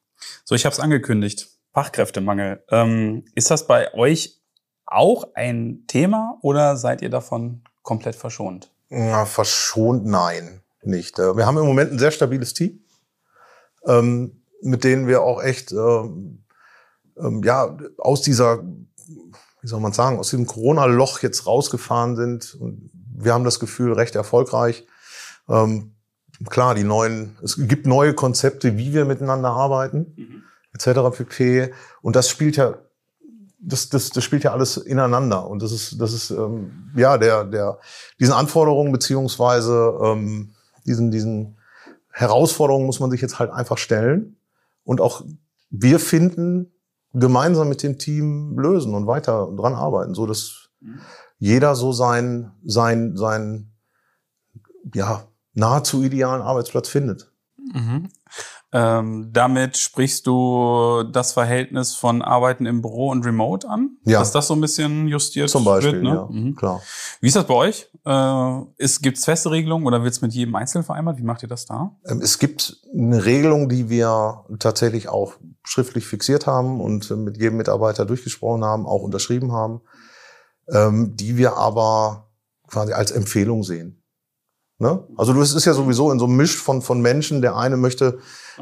So, 0.45 0.55
ich 0.55 0.65
habe 0.65 0.73
es 0.73 0.81
angekündigt. 0.81 1.49
Fachkräftemangel. 1.73 2.63
Ähm, 2.69 3.25
ist 3.35 3.51
das 3.51 3.67
bei 3.67 3.95
euch 3.95 4.42
auch 4.95 5.29
ein 5.35 5.85
Thema 5.87 6.39
oder 6.43 6.77
seid 6.77 7.03
ihr 7.03 7.11
davon 7.11 7.63
komplett 7.83 8.15
verschont? 8.15 8.71
Ja, 8.91 9.25
verschont 9.25 10.05
nein, 10.05 10.61
nicht. 10.83 11.19
Äh, 11.19 11.37
wir 11.37 11.47
haben 11.47 11.59
im 11.59 11.67
Moment 11.67 11.93
ein 11.93 11.99
sehr 11.99 12.11
stabiles 12.11 12.55
Team, 12.55 12.81
ähm, 13.87 14.43
mit 14.61 14.85
denen 14.85 15.07
wir 15.07 15.23
auch 15.23 15.43
echt 15.43 15.73
ähm, 15.73 16.45
ähm, 17.17 17.43
ja 17.43 17.77
aus 17.99 18.23
dieser, 18.23 18.63
wie 18.63 19.69
soll 19.69 19.81
man 19.81 19.93
sagen, 19.93 20.19
aus 20.19 20.31
diesem 20.31 20.47
Corona-Loch 20.47 21.21
jetzt 21.21 21.47
rausgefahren 21.47 22.17
sind. 22.17 22.55
Und 22.55 22.91
wir 23.15 23.33
haben 23.33 23.45
das 23.45 23.61
Gefühl, 23.61 23.93
recht 23.93 24.15
erfolgreich. 24.15 24.87
klar, 26.49 26.75
die 26.75 26.85
neuen, 26.85 27.39
es 27.43 27.57
gibt 27.69 27.87
neue 27.87 28.15
Konzepte, 28.15 28.77
wie 28.77 28.93
wir 28.93 29.05
miteinander 29.05 29.51
arbeiten, 29.51 30.15
mhm. 30.17 30.43
etc. 30.75 31.17
pp. 31.17 31.73
Und 32.01 32.17
das 32.17 32.29
spielt 32.29 32.57
ja 32.57 32.79
das, 33.63 33.89
das, 33.89 34.11
das 34.11 34.25
spielt 34.25 34.43
ja 34.43 34.53
alles 34.53 34.77
ineinander 34.77 35.47
und 35.47 35.63
das 35.63 35.73
ist, 35.73 36.01
das 36.01 36.13
ist 36.13 36.31
ähm, 36.31 36.91
ja 36.97 37.17
der, 37.17 37.45
der 37.45 37.79
diesen 38.19 38.35
Anforderungen 38.35 38.93
beziehungsweise 38.93 39.99
ähm, 40.03 40.53
diesen, 40.85 41.11
diesen 41.11 41.57
Herausforderungen 42.11 42.87
muss 42.87 43.01
man 43.01 43.11
sich 43.11 43.21
jetzt 43.21 43.39
halt 43.39 43.51
einfach 43.51 43.79
stellen 43.79 44.37
und 44.85 45.01
auch 45.01 45.25
wir 45.71 46.01
finden 46.01 46.73
gemeinsam 47.15 47.69
mit 47.69 47.83
dem 47.83 47.99
Team 47.99 48.59
lösen 48.59 48.95
und 48.95 49.07
weiter 49.07 49.49
dran 49.57 49.75
arbeiten, 49.75 50.15
so 50.15 50.27
dass 50.27 50.71
mhm. 50.81 51.01
jeder 51.39 51.77
so 51.77 51.93
sein 51.93 52.51
sein 52.65 53.17
sein 53.17 53.73
ja 54.93 55.25
nahezu 55.55 56.03
idealen 56.03 56.43
Arbeitsplatz 56.43 56.89
findet. 56.89 57.31
Mhm. 57.57 58.09
Ähm, 58.75 59.29
damit 59.33 59.77
sprichst 59.77 60.27
du 60.27 61.03
das 61.13 61.33
Verhältnis 61.33 61.95
von 61.95 62.23
Arbeiten 62.23 62.65
im 62.65 62.81
Büro 62.81 63.11
und 63.11 63.25
Remote 63.27 63.69
an? 63.69 63.99
Ja. 64.05 64.21
Dass 64.21 64.33
das 64.33 64.47
so 64.47 64.55
ein 64.55 64.63
bisschen 64.63 65.09
justiert 65.09 65.51
Zum 65.51 65.65
Beispiel, 65.65 65.93
wird, 65.93 66.03
ne? 66.05 66.09
ja, 66.09 66.29
mhm. 66.31 66.57
klar. 66.57 66.81
Wie 67.21 67.27
ist 67.27 67.37
das 67.37 67.47
bei 67.47 67.55
euch? 67.55 67.91
Äh, 68.07 68.87
Gibt 69.03 69.19
es 69.19 69.27
feste 69.27 69.51
Regelungen 69.51 69.87
oder 69.87 70.03
wird 70.05 70.15
es 70.15 70.23
mit 70.23 70.33
jedem 70.33 70.55
Einzelnen 70.55 70.85
vereinbart? 70.85 71.19
Wie 71.19 71.23
macht 71.23 71.43
ihr 71.43 71.51
das 71.51 71.67
da? 71.67 71.95
Ähm, 72.07 72.23
es 72.23 72.39
gibt 72.39 72.81
eine 72.95 73.23
Regelung, 73.27 73.69
die 73.69 73.91
wir 73.91 74.45
tatsächlich 74.59 75.11
auch 75.11 75.35
schriftlich 75.65 76.07
fixiert 76.07 76.47
haben 76.47 76.81
und 76.81 77.11
mit 77.11 77.37
jedem 77.37 77.59
Mitarbeiter 77.59 78.07
durchgesprochen 78.07 78.65
haben, 78.65 78.87
auch 78.87 79.03
unterschrieben 79.03 79.53
haben, 79.53 79.83
ähm, 80.73 81.15
die 81.15 81.37
wir 81.37 81.59
aber 81.59 82.31
quasi 82.69 82.95
als 82.95 83.11
Empfehlung 83.11 83.65
sehen. 83.65 84.02
Ne? 84.83 85.07
Also 85.17 85.33
du 85.33 85.41
es 85.41 85.55
ist 85.55 85.65
ja 85.65 85.75
sowieso 85.75 86.11
in 86.11 86.19
so 86.19 86.25
einem 86.25 86.35
Misch 86.35 86.57
von, 86.57 86.83
von 86.83 87.01
Menschen. 87.01 87.41
Der 87.41 87.55
eine 87.57 87.77
möchte 87.77 88.19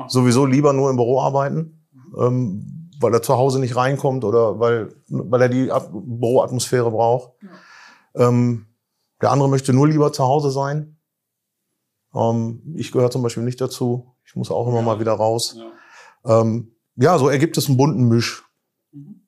sowieso 0.07 0.45
lieber 0.45 0.75
nur 0.75 0.91
im 0.91 0.97
Büro 0.97 1.19
arbeiten, 1.19 1.89
ähm, 2.15 2.91
weil 3.01 3.15
er 3.15 3.23
zu 3.23 3.39
Hause 3.39 3.59
nicht 3.59 3.75
reinkommt 3.75 4.25
oder 4.25 4.61
weil, 4.61 4.95
weil 5.09 5.41
er 5.41 5.49
die 5.49 5.73
At 5.73 5.89
Büroatmosphäre 5.91 6.91
braucht. 6.91 7.33
Ähm, 8.15 8.67
der 9.23 9.31
andere 9.31 9.49
möchte 9.49 9.73
nur 9.73 9.89
lieber 9.89 10.13
zu 10.13 10.23
Hause 10.25 10.51
sein. 10.51 10.99
Ähm, 12.15 12.75
ich 12.77 12.93
gehöre 12.93 13.11
zum 13.11 13.23
Beispiel 13.23 13.43
nicht 13.43 13.63
dazu. 13.63 14.15
Ich 14.27 14.37
muss 14.37 14.51
auch 14.51 14.69
immer 14.69 14.81
ja. 14.81 14.83
mal 14.83 15.01
wieder 15.01 15.15
raus. 15.15 15.57
Ja. 15.57 16.43
Ähm, 16.43 16.75
ja, 16.97 17.17
so 17.17 17.31
ergibt 17.31 17.57
es 17.57 17.69
einen 17.69 17.79
bunten 17.79 18.09
Misch. 18.09 18.45
Mhm. 18.93 19.27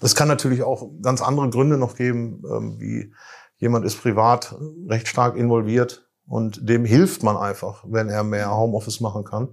Das 0.00 0.14
kann 0.14 0.28
natürlich 0.28 0.62
auch 0.62 0.88
ganz 1.02 1.20
andere 1.20 1.50
Gründe 1.50 1.76
noch 1.76 1.94
geben, 1.94 2.42
ähm, 2.50 2.80
wie 2.80 3.12
jemand 3.58 3.84
ist 3.84 4.00
privat 4.00 4.56
recht 4.88 5.08
stark 5.08 5.36
involviert 5.36 6.05
und 6.26 6.68
dem 6.68 6.84
hilft 6.84 7.22
man 7.22 7.36
einfach, 7.36 7.84
wenn 7.86 8.08
er 8.08 8.24
mehr 8.24 8.54
Homeoffice 8.56 9.00
machen 9.00 9.24
kann. 9.24 9.48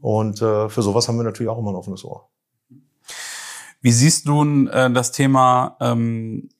Und 0.00 0.42
äh, 0.42 0.68
für 0.68 0.82
sowas 0.82 1.08
haben 1.08 1.16
wir 1.16 1.24
natürlich 1.24 1.50
auch 1.50 1.58
immer 1.58 1.70
ein 1.70 1.76
offenes 1.76 2.04
Ohr. 2.04 2.28
Wie 3.80 3.92
siehst 3.92 4.26
du 4.26 4.32
nun 4.32 4.68
äh, 4.68 4.90
das 4.92 5.12
Thema 5.12 5.76
ähm, 5.80 6.50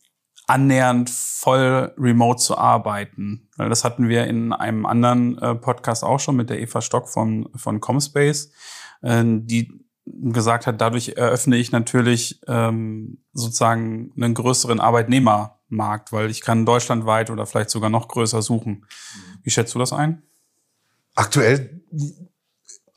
annähernd 0.46 1.10
voll 1.10 1.92
remote 1.98 2.40
zu 2.40 2.56
arbeiten? 2.56 3.48
Weil 3.56 3.68
das 3.68 3.84
hatten 3.84 4.08
wir 4.08 4.26
in 4.26 4.52
einem 4.52 4.86
anderen 4.86 5.36
äh, 5.38 5.54
Podcast 5.54 6.02
auch 6.02 6.18
schon 6.18 6.36
mit 6.36 6.48
der 6.48 6.60
Eva 6.60 6.80
Stock 6.80 7.08
von, 7.08 7.48
von 7.54 7.80
Comspace, 7.80 8.52
äh, 9.02 9.22
die 9.24 9.79
gesagt 10.06 10.66
hat, 10.66 10.80
dadurch 10.80 11.10
eröffne 11.16 11.56
ich 11.56 11.72
natürlich 11.72 12.40
ähm, 12.46 13.18
sozusagen 13.32 14.12
einen 14.16 14.34
größeren 14.34 14.80
Arbeitnehmermarkt, 14.80 16.12
weil 16.12 16.30
ich 16.30 16.40
kann 16.40 16.66
deutschlandweit 16.66 17.30
oder 17.30 17.46
vielleicht 17.46 17.70
sogar 17.70 17.90
noch 17.90 18.08
größer 18.08 18.42
suchen. 18.42 18.86
Wie 19.42 19.50
schätzt 19.50 19.74
du 19.74 19.78
das 19.78 19.92
ein? 19.92 20.22
Aktuell 21.14 21.82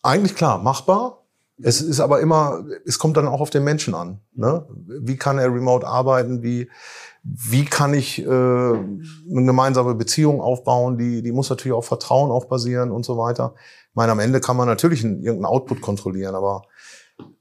eigentlich 0.02 0.36
klar, 0.36 0.58
machbar. 0.60 1.20
Es 1.62 1.82
ist 1.82 2.00
aber 2.00 2.20
immer, 2.20 2.66
es 2.86 3.00
kommt 3.00 3.16
dann 3.16 3.28
auch 3.28 3.40
auf 3.40 3.50
den 3.50 3.64
Menschen 3.64 3.96
an. 3.96 4.20
Ne? 4.34 4.68
Wie 4.70 5.18
kann 5.18 5.38
er 5.38 5.54
remote 5.54 5.88
arbeiten? 5.88 6.44
Wie, 6.44 6.70
wie 7.24 7.64
kann 7.64 7.94
ich 7.94 8.22
äh, 8.22 8.26
eine 8.26 9.46
gemeinsame 9.46 9.96
Beziehung 9.96 10.42
aufbauen? 10.42 10.98
Die, 10.98 11.22
die 11.22 11.32
muss 11.32 11.50
natürlich 11.50 11.74
auf 11.74 11.88
Vertrauen 11.88 12.32
auch 12.32 12.46
basieren 12.46 12.92
und 12.92 13.06
so 13.06 13.18
weiter. 13.18 13.56
Ich 13.90 13.96
meine, 13.96 14.12
am 14.12 14.20
Ende 14.20 14.42
kann 14.42 14.58
man 14.58 14.68
natürlich 14.68 15.06
einen, 15.06 15.24
irgendeinen 15.24 15.54
Output 15.54 15.82
kontrollieren, 15.82 16.36
aber 16.36 16.64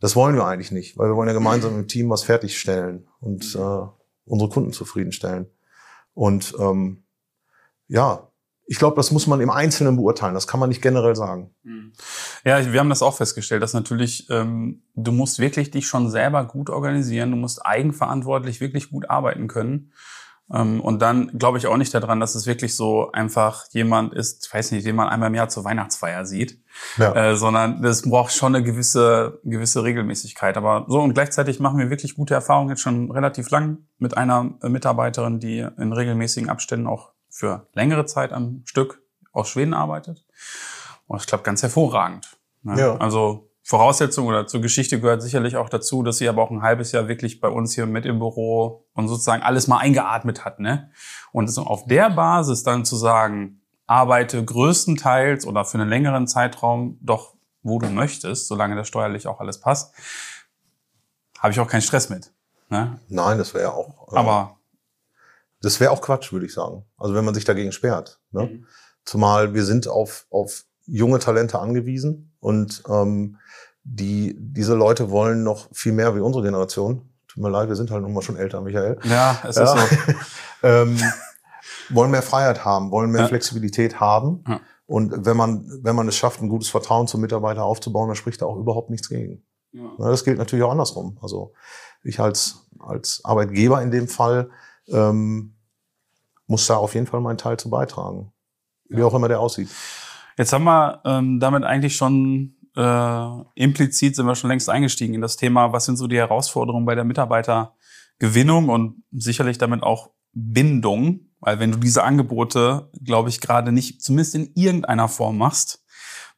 das 0.00 0.14
wollen 0.14 0.36
wir 0.36 0.46
eigentlich 0.46 0.70
nicht, 0.70 0.98
weil 0.98 1.08
wir 1.08 1.16
wollen 1.16 1.28
ja 1.28 1.34
gemeinsam 1.34 1.76
im 1.78 1.88
Team 1.88 2.10
was 2.10 2.22
fertigstellen 2.22 3.08
und 3.20 3.56
äh, 3.56 3.86
unsere 4.26 4.50
Kunden 4.50 4.72
zufriedenstellen. 4.72 5.46
Und 6.14 6.54
ähm, 6.60 7.02
ja, 7.88 8.28
ich 8.72 8.78
glaube, 8.78 8.96
das 8.96 9.10
muss 9.10 9.26
man 9.26 9.42
im 9.42 9.50
Einzelnen 9.50 9.96
beurteilen. 9.96 10.32
Das 10.32 10.46
kann 10.46 10.58
man 10.58 10.70
nicht 10.70 10.80
generell 10.80 11.14
sagen. 11.14 11.50
Hm. 11.62 11.92
Ja, 12.42 12.72
wir 12.72 12.80
haben 12.80 12.88
das 12.88 13.02
auch 13.02 13.14
festgestellt, 13.14 13.62
dass 13.62 13.74
natürlich 13.74 14.30
ähm, 14.30 14.80
du 14.94 15.12
musst 15.12 15.40
wirklich 15.40 15.70
dich 15.70 15.86
schon 15.86 16.08
selber 16.08 16.46
gut 16.46 16.70
organisieren. 16.70 17.32
Du 17.32 17.36
musst 17.36 17.66
eigenverantwortlich 17.66 18.62
wirklich 18.62 18.88
gut 18.88 19.10
arbeiten 19.10 19.46
können. 19.46 19.92
Ähm, 20.50 20.80
und 20.80 21.02
dann 21.02 21.38
glaube 21.38 21.58
ich 21.58 21.66
auch 21.66 21.76
nicht 21.76 21.92
daran, 21.92 22.18
dass 22.18 22.34
es 22.34 22.46
wirklich 22.46 22.74
so 22.74 23.12
einfach 23.12 23.66
jemand 23.72 24.14
ist, 24.14 24.46
ich 24.46 24.54
weiß 24.54 24.72
nicht, 24.72 24.86
den 24.86 24.96
man 24.96 25.10
einmal 25.10 25.28
im 25.28 25.34
Jahr 25.34 25.50
zur 25.50 25.66
Weihnachtsfeier 25.66 26.24
sieht, 26.24 26.58
ja. 26.96 27.14
äh, 27.14 27.36
sondern 27.36 27.82
das 27.82 28.00
braucht 28.00 28.32
schon 28.32 28.54
eine 28.54 28.64
gewisse 28.64 29.38
gewisse 29.44 29.84
Regelmäßigkeit. 29.84 30.56
Aber 30.56 30.86
so 30.88 30.98
und 31.02 31.12
gleichzeitig 31.12 31.60
machen 31.60 31.78
wir 31.78 31.90
wirklich 31.90 32.14
gute 32.14 32.32
Erfahrungen 32.32 32.70
jetzt 32.70 32.80
schon 32.80 33.10
relativ 33.10 33.50
lang 33.50 33.86
mit 33.98 34.16
einer 34.16 34.44
Mitarbeiterin, 34.62 35.40
die 35.40 35.58
in 35.58 35.92
regelmäßigen 35.92 36.48
Abständen 36.48 36.86
auch 36.86 37.12
für 37.32 37.66
längere 37.72 38.04
Zeit 38.04 38.32
am 38.32 38.62
Stück 38.66 39.02
aus 39.32 39.48
Schweden 39.48 39.72
arbeitet. 39.72 40.24
Und 41.06 41.18
das 41.20 41.26
klappt 41.26 41.44
ganz 41.44 41.62
hervorragend. 41.62 42.36
Ne? 42.62 42.78
Ja. 42.78 42.96
Also 42.98 43.48
Voraussetzung 43.62 44.26
oder 44.26 44.46
zur 44.46 44.60
Geschichte 44.60 45.00
gehört 45.00 45.22
sicherlich 45.22 45.56
auch 45.56 45.70
dazu, 45.70 46.02
dass 46.02 46.18
sie 46.18 46.28
aber 46.28 46.42
auch 46.42 46.50
ein 46.50 46.62
halbes 46.62 46.92
Jahr 46.92 47.08
wirklich 47.08 47.40
bei 47.40 47.48
uns 47.48 47.74
hier 47.74 47.86
mit 47.86 48.04
im 48.04 48.18
Büro 48.18 48.84
und 48.92 49.08
sozusagen 49.08 49.42
alles 49.42 49.66
mal 49.66 49.78
eingeatmet 49.78 50.44
hat. 50.44 50.60
Ne? 50.60 50.90
Und 51.32 51.48
so 51.48 51.62
auf 51.62 51.86
der 51.86 52.10
Basis 52.10 52.64
dann 52.64 52.84
zu 52.84 52.96
sagen, 52.96 53.62
arbeite 53.86 54.44
größtenteils 54.44 55.46
oder 55.46 55.64
für 55.64 55.78
einen 55.78 55.88
längeren 55.88 56.26
Zeitraum 56.26 56.98
doch, 57.00 57.34
wo 57.62 57.78
du 57.78 57.88
möchtest, 57.88 58.46
solange 58.46 58.76
das 58.76 58.88
steuerlich 58.88 59.26
auch 59.26 59.40
alles 59.40 59.58
passt, 59.58 59.94
habe 61.38 61.52
ich 61.52 61.60
auch 61.60 61.68
keinen 61.68 61.82
Stress 61.82 62.10
mit. 62.10 62.30
Ne? 62.68 62.98
Nein, 63.08 63.38
das 63.38 63.54
wäre 63.54 63.72
auch. 63.72 64.12
Äh, 64.12 64.16
aber 64.16 64.58
das 65.62 65.80
wäre 65.80 65.90
auch 65.90 66.00
Quatsch, 66.00 66.32
würde 66.32 66.46
ich 66.46 66.52
sagen. 66.52 66.84
Also 66.98 67.14
wenn 67.14 67.24
man 67.24 67.34
sich 67.34 67.44
dagegen 67.44 67.72
sperrt. 67.72 68.20
Ne? 68.30 68.46
Mhm. 68.46 68.66
Zumal 69.04 69.54
wir 69.54 69.64
sind 69.64 69.88
auf, 69.88 70.26
auf 70.30 70.64
junge 70.86 71.18
Talente 71.18 71.58
angewiesen 71.58 72.34
und 72.40 72.82
ähm, 72.88 73.38
die, 73.84 74.36
diese 74.38 74.74
Leute 74.74 75.10
wollen 75.10 75.42
noch 75.42 75.68
viel 75.72 75.92
mehr 75.92 76.14
wie 76.14 76.20
unsere 76.20 76.44
Generation. 76.44 77.08
Tut 77.28 77.42
mir 77.42 77.50
leid, 77.50 77.68
wir 77.68 77.76
sind 77.76 77.90
halt 77.90 78.02
nun 78.02 78.12
mal 78.12 78.22
schon 78.22 78.36
älter, 78.36 78.60
Michael. 78.60 78.98
Ja, 79.04 79.40
es 79.42 79.56
ist 79.56 79.74
ja. 79.74 79.76
so. 79.76 80.12
ähm, 80.62 80.98
wollen 81.88 82.10
mehr 82.10 82.22
Freiheit 82.22 82.64
haben, 82.64 82.90
wollen 82.90 83.10
mehr 83.10 83.22
ja. 83.22 83.28
Flexibilität 83.28 84.00
haben. 84.00 84.44
Ja. 84.46 84.60
Und 84.86 85.24
wenn 85.24 85.36
man, 85.36 85.66
wenn 85.82 85.96
man 85.96 86.08
es 86.08 86.16
schafft, 86.16 86.42
ein 86.42 86.48
gutes 86.48 86.68
Vertrauen 86.68 87.06
zum 87.06 87.20
Mitarbeiter 87.20 87.64
aufzubauen, 87.64 88.08
dann 88.08 88.16
spricht 88.16 88.42
da 88.42 88.46
auch 88.46 88.56
überhaupt 88.56 88.90
nichts 88.90 89.08
gegen. 89.08 89.42
Ja. 89.72 89.90
Das 89.98 90.24
gilt 90.24 90.38
natürlich 90.38 90.64
auch 90.64 90.70
andersrum. 90.70 91.18
Also 91.22 91.54
ich 92.02 92.20
als, 92.20 92.66
als 92.78 93.20
Arbeitgeber 93.24 93.80
in 93.80 93.90
dem 93.90 94.08
Fall 94.08 94.50
ähm, 94.88 95.56
muss 96.46 96.66
da 96.66 96.76
auf 96.76 96.94
jeden 96.94 97.06
Fall 97.06 97.20
meinen 97.20 97.38
Teil 97.38 97.56
zu 97.58 97.70
beitragen. 97.70 98.32
Wie 98.88 99.02
auch 99.02 99.14
immer 99.14 99.28
der 99.28 99.40
aussieht. 99.40 99.68
Jetzt 100.36 100.52
haben 100.52 100.64
wir 100.64 101.00
ähm, 101.04 101.40
damit 101.40 101.64
eigentlich 101.64 101.96
schon 101.96 102.56
äh, 102.76 103.42
implizit 103.54 104.16
sind 104.16 104.26
wir 104.26 104.34
schon 104.34 104.50
längst 104.50 104.68
eingestiegen 104.68 105.14
in 105.14 105.20
das 105.20 105.36
Thema, 105.36 105.72
was 105.72 105.84
sind 105.84 105.96
so 105.96 106.06
die 106.06 106.16
Herausforderungen 106.16 106.86
bei 106.86 106.94
der 106.94 107.04
Mitarbeitergewinnung 107.04 108.68
und 108.68 109.02
sicherlich 109.12 109.58
damit 109.58 109.82
auch 109.82 110.10
Bindung, 110.32 111.32
weil 111.40 111.58
wenn 111.58 111.72
du 111.72 111.78
diese 111.78 112.02
Angebote, 112.02 112.90
glaube 113.04 113.28
ich, 113.28 113.40
gerade 113.40 113.72
nicht 113.72 114.02
zumindest 114.02 114.34
in 114.34 114.52
irgendeiner 114.54 115.08
Form 115.08 115.36
machst, 115.36 115.84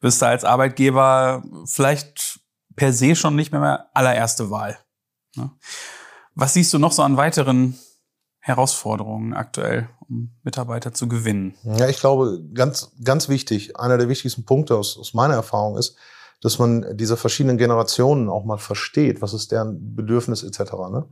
bist 0.01 0.21
du 0.21 0.27
als 0.27 0.43
Arbeitgeber 0.43 1.43
vielleicht 1.65 2.41
per 2.75 2.91
se 2.91 3.15
schon 3.15 3.35
nicht 3.35 3.51
mehr, 3.51 3.61
mehr 3.61 3.89
allererste 3.93 4.49
Wahl. 4.49 4.77
Ne? 5.35 5.51
Was 6.33 6.53
siehst 6.53 6.73
du 6.73 6.79
noch 6.79 6.91
so 6.91 7.01
an 7.01 7.15
weiteren 7.15 7.79
Herausforderungen 8.45 9.33
aktuell, 9.33 9.89
um 10.07 10.29
Mitarbeiter 10.43 10.93
zu 10.93 11.07
gewinnen? 11.07 11.55
Ja, 11.63 11.89
ich 11.89 11.99
glaube, 11.99 12.43
ganz, 12.53 12.91
ganz 13.03 13.27
wichtig, 13.27 13.75
einer 13.75 13.97
der 13.97 14.07
wichtigsten 14.07 14.45
Punkte 14.45 14.77
aus, 14.77 14.99
aus 14.99 15.15
meiner 15.15 15.33
Erfahrung 15.33 15.77
ist, 15.77 15.97
dass 16.41 16.59
man 16.59 16.95
diese 16.95 17.17
verschiedenen 17.17 17.57
Generationen 17.57 18.29
auch 18.29 18.45
mal 18.45 18.59
versteht, 18.59 19.19
was 19.23 19.33
ist 19.33 19.51
deren 19.51 19.95
Bedürfnis 19.95 20.43
etc. 20.43 20.73
Ne? 20.91 21.07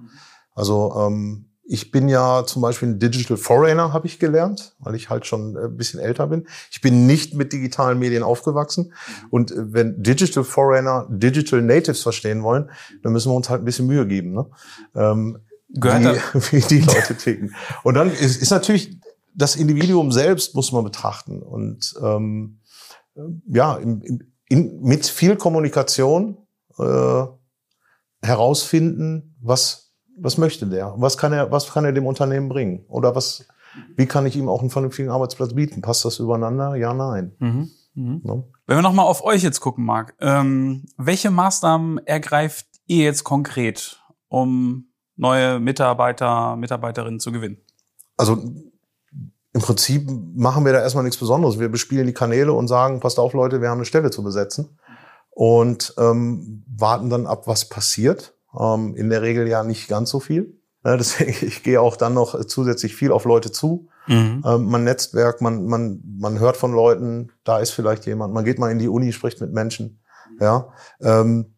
Also 0.53 0.93
ähm, 0.95 1.49
ich 1.63 1.89
bin 1.89 2.07
ja 2.07 2.45
zum 2.45 2.61
Beispiel 2.61 2.89
ein 2.89 2.99
Digital 2.99 3.37
Foreigner, 3.37 3.93
habe 3.93 4.05
ich 4.05 4.19
gelernt, 4.19 4.75
weil 4.77 4.93
ich 4.93 5.09
halt 5.09 5.25
schon 5.25 5.57
ein 5.57 5.75
bisschen 5.75 5.99
älter 5.99 6.27
bin. 6.27 6.45
Ich 6.69 6.81
bin 6.81 7.07
nicht 7.07 7.33
mit 7.33 7.51
digitalen 7.51 7.97
Medien 7.97 8.21
aufgewachsen. 8.21 8.93
Und 9.31 9.51
wenn 9.55 10.03
Digital 10.03 10.43
Foreigner 10.43 11.07
Digital 11.09 11.63
Natives 11.63 12.03
verstehen 12.03 12.43
wollen, 12.43 12.69
dann 13.01 13.11
müssen 13.11 13.31
wir 13.31 13.35
uns 13.35 13.49
halt 13.49 13.63
ein 13.63 13.65
bisschen 13.65 13.87
Mühe 13.87 14.05
geben. 14.05 14.33
Ne? 14.33 14.45
Ähm, 14.93 15.39
Gehört 15.73 16.21
wie, 16.33 16.51
wie 16.51 16.61
die 16.61 16.79
Leute 16.79 17.15
ticken. 17.15 17.55
Und 17.83 17.95
dann 17.95 18.11
ist, 18.11 18.41
ist 18.41 18.51
natürlich 18.51 18.97
das 19.35 19.55
Individuum 19.55 20.11
selbst 20.11 20.55
muss 20.55 20.71
man 20.71 20.83
betrachten 20.83 21.41
und 21.41 21.95
ähm, 22.01 22.59
ja 23.47 23.75
im, 23.77 24.21
in, 24.47 24.79
mit 24.81 25.07
viel 25.07 25.35
Kommunikation 25.35 26.37
äh, 26.77 27.23
herausfinden, 28.21 29.35
was 29.41 29.91
was 30.15 30.37
möchte 30.37 30.67
der, 30.67 30.93
was 30.97 31.17
kann 31.17 31.33
er 31.33 31.51
was 31.51 31.71
kann 31.71 31.85
er 31.85 31.91
dem 31.91 32.05
Unternehmen 32.05 32.49
bringen 32.49 32.85
oder 32.87 33.15
was 33.15 33.45
wie 33.95 34.05
kann 34.05 34.27
ich 34.27 34.35
ihm 34.35 34.49
auch 34.49 34.61
einen 34.61 34.69
vernünftigen 34.69 35.09
Arbeitsplatz 35.09 35.55
bieten? 35.55 35.81
Passt 35.81 36.05
das 36.05 36.19
übereinander? 36.19 36.75
Ja, 36.75 36.93
nein. 36.93 37.35
Mhm. 37.39 37.71
Mhm. 37.95 38.21
Ja. 38.23 38.43
Wenn 38.67 38.77
wir 38.77 38.81
nochmal 38.83 39.05
auf 39.05 39.23
euch 39.23 39.41
jetzt 39.41 39.59
gucken, 39.61 39.83
Marc, 39.83 40.15
ähm, 40.19 40.85
welche 40.97 41.31
Maßnahmen 41.31 42.05
ergreift 42.05 42.67
ihr 42.85 43.03
jetzt 43.03 43.23
konkret, 43.23 44.03
um 44.27 44.92
neue 45.15 45.59
Mitarbeiter, 45.59 46.55
Mitarbeiterinnen 46.55 47.19
zu 47.19 47.31
gewinnen? 47.31 47.57
Also 48.17 48.37
im 49.53 49.61
Prinzip 49.61 50.09
machen 50.35 50.65
wir 50.65 50.73
da 50.73 50.81
erstmal 50.81 51.03
nichts 51.03 51.19
Besonderes. 51.19 51.59
Wir 51.59 51.69
bespielen 51.69 52.07
die 52.07 52.13
Kanäle 52.13 52.53
und 52.53 52.67
sagen, 52.67 52.99
passt 52.99 53.19
auf 53.19 53.33
Leute, 53.33 53.61
wir 53.61 53.69
haben 53.69 53.77
eine 53.77 53.85
Stelle 53.85 54.09
zu 54.09 54.23
besetzen 54.23 54.79
und 55.29 55.93
ähm, 55.97 56.63
warten 56.67 57.09
dann 57.09 57.27
ab, 57.27 57.47
was 57.47 57.69
passiert. 57.69 58.33
Ähm, 58.59 58.95
in 58.95 59.09
der 59.09 59.21
Regel 59.21 59.47
ja 59.47 59.63
nicht 59.63 59.87
ganz 59.87 60.09
so 60.09 60.19
viel. 60.19 60.59
Ja, 60.83 60.97
deswegen, 60.97 61.45
ich 61.45 61.63
gehe 61.63 61.79
auch 61.79 61.95
dann 61.95 62.13
noch 62.15 62.43
zusätzlich 62.45 62.95
viel 62.95 63.11
auf 63.11 63.25
Leute 63.25 63.51
zu. 63.51 63.89
Mhm. 64.07 64.43
Ähm, 64.45 64.65
man 64.65 64.83
Netzwerk, 64.83 65.41
man, 65.41 65.65
man, 65.65 66.01
man 66.19 66.39
hört 66.39 66.57
von 66.57 66.73
Leuten, 66.73 67.31
da 67.43 67.59
ist 67.59 67.71
vielleicht 67.71 68.05
jemand. 68.05 68.33
Man 68.33 68.45
geht 68.45 68.59
mal 68.59 68.71
in 68.71 68.79
die 68.79 68.89
Uni, 68.89 69.13
spricht 69.13 69.39
mit 69.39 69.53
Menschen. 69.53 69.99
Ja, 70.39 70.69
ähm, 70.99 71.52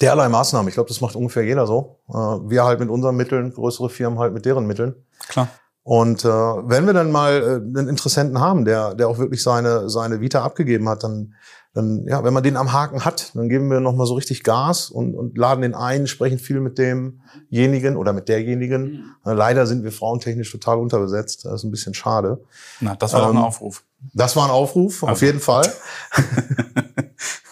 derlei 0.00 0.28
Maßnahmen. 0.28 0.68
Ich 0.68 0.74
glaube, 0.74 0.88
das 0.88 1.00
macht 1.00 1.16
ungefähr 1.16 1.44
jeder 1.44 1.66
so. 1.66 2.00
Äh, 2.08 2.14
wir 2.14 2.64
halt 2.64 2.80
mit 2.80 2.88
unseren 2.88 3.16
Mitteln, 3.16 3.52
größere 3.52 3.88
Firmen 3.88 4.18
halt 4.18 4.32
mit 4.32 4.44
deren 4.44 4.66
Mitteln. 4.66 4.94
Klar. 5.28 5.48
Und 5.82 6.24
äh, 6.24 6.28
wenn 6.28 6.84
wir 6.86 6.94
dann 6.94 7.12
mal 7.12 7.32
äh, 7.40 7.78
einen 7.78 7.88
Interessenten 7.88 8.40
haben, 8.40 8.64
der, 8.64 8.94
der 8.94 9.08
auch 9.08 9.18
wirklich 9.18 9.40
seine, 9.40 9.88
seine 9.88 10.20
Vita 10.20 10.42
abgegeben 10.42 10.88
hat, 10.88 11.04
dann, 11.04 11.34
dann, 11.74 12.04
ja, 12.08 12.24
wenn 12.24 12.34
man 12.34 12.42
den 12.42 12.56
am 12.56 12.72
Haken 12.72 13.04
hat, 13.04 13.30
dann 13.36 13.48
geben 13.48 13.70
wir 13.70 13.78
nochmal 13.78 14.06
so 14.06 14.14
richtig 14.14 14.42
Gas 14.42 14.90
und, 14.90 15.14
und 15.14 15.38
laden 15.38 15.62
den 15.62 15.76
ein, 15.76 16.08
sprechen 16.08 16.40
viel 16.40 16.58
mit 16.58 16.76
demjenigen 16.78 17.96
oder 17.96 18.12
mit 18.12 18.28
derjenigen. 18.28 19.14
Mhm. 19.24 19.32
Leider 19.32 19.64
sind 19.68 19.84
wir 19.84 19.92
frauentechnisch 19.92 20.50
total 20.50 20.78
unterbesetzt. 20.78 21.44
Das 21.44 21.54
ist 21.54 21.64
ein 21.64 21.70
bisschen 21.70 21.94
schade. 21.94 22.42
Na, 22.80 22.96
das 22.96 23.12
war 23.12 23.20
ähm, 23.20 23.26
doch 23.26 23.34
ein 23.34 23.36
ähm, 23.36 23.44
Aufruf. 23.44 23.84
Das 24.12 24.34
war 24.34 24.46
ein 24.46 24.50
Aufruf, 24.50 25.04
also. 25.04 25.12
auf 25.12 25.22
jeden 25.22 25.38
Fall. 25.38 25.72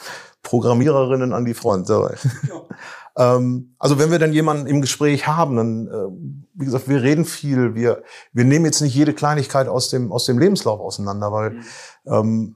Programmiererinnen 0.54 1.32
an 1.32 1.44
die 1.44 1.52
Front. 1.52 1.88
Ja. 1.88 2.08
ähm, 3.36 3.74
also 3.76 3.98
wenn 3.98 4.12
wir 4.12 4.20
dann 4.20 4.32
jemanden 4.32 4.68
im 4.68 4.80
Gespräch 4.80 5.26
haben, 5.26 5.56
dann, 5.56 5.88
äh, 5.88 6.06
wie 6.54 6.64
gesagt, 6.64 6.88
wir 6.88 7.02
reden 7.02 7.24
viel, 7.24 7.74
wir, 7.74 8.04
wir 8.32 8.44
nehmen 8.44 8.64
jetzt 8.64 8.80
nicht 8.80 8.94
jede 8.94 9.14
Kleinigkeit 9.14 9.66
aus 9.66 9.88
dem, 9.88 10.12
aus 10.12 10.26
dem 10.26 10.38
Lebenslauf 10.38 10.78
auseinander, 10.78 11.32
weil 11.32 11.50
mhm. 11.50 11.64
ähm, 12.06 12.54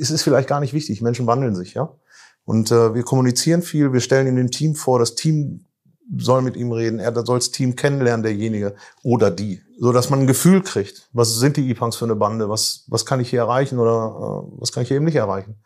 es 0.00 0.10
ist 0.10 0.22
vielleicht 0.22 0.48
gar 0.48 0.58
nicht 0.58 0.72
wichtig. 0.72 1.02
Menschen 1.02 1.28
wandeln 1.28 1.54
sich, 1.54 1.74
ja. 1.74 1.92
Und 2.44 2.72
äh, 2.72 2.94
wir 2.94 3.04
kommunizieren 3.04 3.62
viel, 3.62 3.92
wir 3.92 4.00
stellen 4.00 4.26
ihm 4.26 4.34
dem 4.34 4.50
Team 4.50 4.74
vor, 4.74 4.98
das 4.98 5.14
Team 5.14 5.66
soll 6.16 6.42
mit 6.42 6.56
ihm 6.56 6.72
reden, 6.72 6.98
er 6.98 7.14
soll 7.24 7.38
das 7.38 7.50
Team 7.50 7.76
kennenlernen, 7.76 8.22
derjenige 8.22 8.74
oder 9.02 9.30
die, 9.30 9.62
so 9.78 9.92
dass 9.92 10.10
man 10.10 10.20
ein 10.20 10.26
Gefühl 10.26 10.62
kriegt, 10.62 11.08
was 11.12 11.36
sind 11.36 11.56
die 11.56 11.68
E-Punks 11.68 11.96
für 11.96 12.04
eine 12.04 12.16
Bande, 12.16 12.48
was 12.48 12.84
was 12.88 13.04
kann 13.04 13.20
ich 13.20 13.30
hier 13.30 13.40
erreichen 13.40 13.78
oder 13.78 13.92
äh, 13.92 14.60
was 14.60 14.72
kann 14.72 14.82
ich 14.82 14.88
hier 14.88 14.96
eben 14.96 15.06
nicht 15.06 15.16
erreichen. 15.16 15.56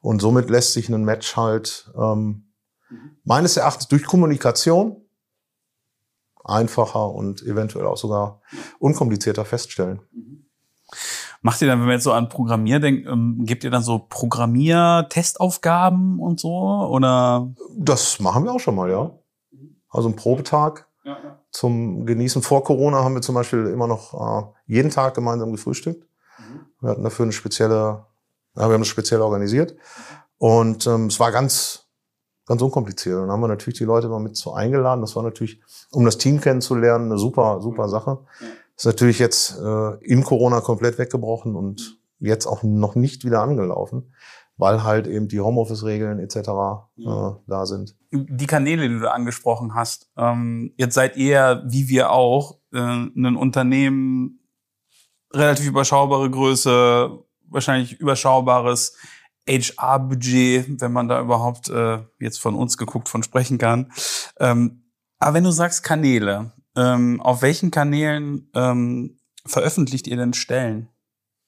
Und 0.00 0.20
somit 0.20 0.48
lässt 0.48 0.72
sich 0.72 0.88
ein 0.88 1.04
Match 1.04 1.36
halt 1.36 1.90
ähm, 1.96 2.52
meines 3.24 3.56
Erachtens 3.56 3.88
durch 3.88 4.04
Kommunikation 4.04 4.96
einfacher 6.44 7.10
und 7.10 7.42
eventuell 7.42 7.86
auch 7.86 7.98
sogar 7.98 8.40
unkomplizierter 8.78 9.44
feststellen. 9.44 10.00
Macht 11.42 11.62
ihr 11.62 11.68
dann, 11.68 11.80
wenn 11.80 11.86
wir 11.86 11.94
jetzt 11.94 12.04
so 12.04 12.12
an 12.12 12.28
Programmier 12.28 12.80
denken, 12.80 13.08
ähm, 13.08 13.46
gebt 13.46 13.64
ihr 13.64 13.70
dann 13.70 13.82
so 13.82 13.98
Programmier-Testaufgaben 13.98 16.20
und 16.20 16.38
so? 16.38 16.50
Oder? 16.50 17.50
Das 17.76 18.20
machen 18.20 18.44
wir 18.44 18.52
auch 18.52 18.60
schon 18.60 18.74
mal, 18.74 18.90
ja. 18.90 19.10
Also 19.90 20.08
ein 20.08 20.16
Probetag 20.16 20.86
ja, 21.04 21.12
ja. 21.12 21.38
zum 21.50 22.06
Genießen. 22.06 22.42
Vor 22.42 22.64
Corona 22.64 23.04
haben 23.04 23.14
wir 23.14 23.22
zum 23.22 23.34
Beispiel 23.34 23.66
immer 23.66 23.86
noch 23.86 24.14
äh, 24.14 24.46
jeden 24.66 24.90
Tag 24.90 25.14
gemeinsam 25.14 25.52
gefrühstückt. 25.52 26.06
Mhm. 26.38 26.60
Wir 26.80 26.90
hatten 26.90 27.02
dafür 27.02 27.24
eine 27.24 27.32
spezielle, 27.32 27.74
ja, 27.74 28.68
wir 28.68 28.72
haben 28.74 28.80
das 28.80 28.88
speziell 28.88 29.20
organisiert. 29.20 29.76
Und 30.38 30.86
ähm, 30.86 31.06
es 31.06 31.20
war 31.20 31.32
ganz, 31.32 31.88
ganz 32.46 32.62
unkompliziert. 32.62 33.16
Und 33.16 33.22
dann 33.22 33.32
haben 33.32 33.40
wir 33.40 33.48
natürlich 33.48 33.78
die 33.78 33.84
Leute 33.84 34.08
mal 34.08 34.20
mit 34.20 34.36
so 34.36 34.54
eingeladen. 34.54 35.00
Das 35.00 35.16
war 35.16 35.22
natürlich, 35.22 35.60
um 35.90 36.04
das 36.04 36.18
Team 36.18 36.40
kennenzulernen, 36.40 37.06
eine 37.06 37.18
super, 37.18 37.60
super 37.60 37.88
Sache. 37.88 38.18
Ist 38.76 38.86
natürlich 38.86 39.18
jetzt 39.18 39.58
äh, 39.58 39.94
in 40.04 40.24
Corona 40.24 40.60
komplett 40.60 40.98
weggebrochen 40.98 41.56
und 41.56 41.98
jetzt 42.20 42.46
auch 42.46 42.62
noch 42.62 42.94
nicht 42.94 43.24
wieder 43.24 43.42
angelaufen 43.42 44.12
weil 44.60 44.84
halt 44.84 45.06
eben 45.06 45.26
die 45.26 45.40
Homeoffice-Regeln 45.40 46.18
etc. 46.18 46.36
Äh, 46.36 47.30
da 47.46 47.64
sind. 47.64 47.96
Die 48.12 48.46
Kanäle, 48.46 48.88
die 48.88 48.98
du 48.98 49.10
angesprochen 49.10 49.74
hast, 49.74 50.10
ähm, 50.18 50.74
jetzt 50.76 50.94
seid 50.94 51.16
ihr, 51.16 51.64
wie 51.66 51.88
wir 51.88 52.10
auch, 52.10 52.58
äh, 52.72 52.78
ein 52.78 53.36
Unternehmen, 53.36 54.40
relativ 55.32 55.66
überschaubare 55.66 56.30
Größe, 56.30 57.18
wahrscheinlich 57.48 57.98
überschaubares 57.98 58.96
HR-Budget, 59.48 60.80
wenn 60.80 60.92
man 60.92 61.08
da 61.08 61.22
überhaupt 61.22 61.70
äh, 61.70 62.00
jetzt 62.18 62.38
von 62.38 62.54
uns 62.54 62.76
geguckt 62.76 63.08
von 63.08 63.22
sprechen 63.22 63.56
kann. 63.56 63.90
Ähm, 64.38 64.92
aber 65.18 65.34
wenn 65.34 65.44
du 65.44 65.52
sagst 65.52 65.82
Kanäle, 65.82 66.52
ähm, 66.76 67.20
auf 67.22 67.40
welchen 67.40 67.70
Kanälen 67.70 68.50
ähm, 68.54 69.18
veröffentlicht 69.46 70.06
ihr 70.06 70.18
denn 70.18 70.34
Stellen? 70.34 70.90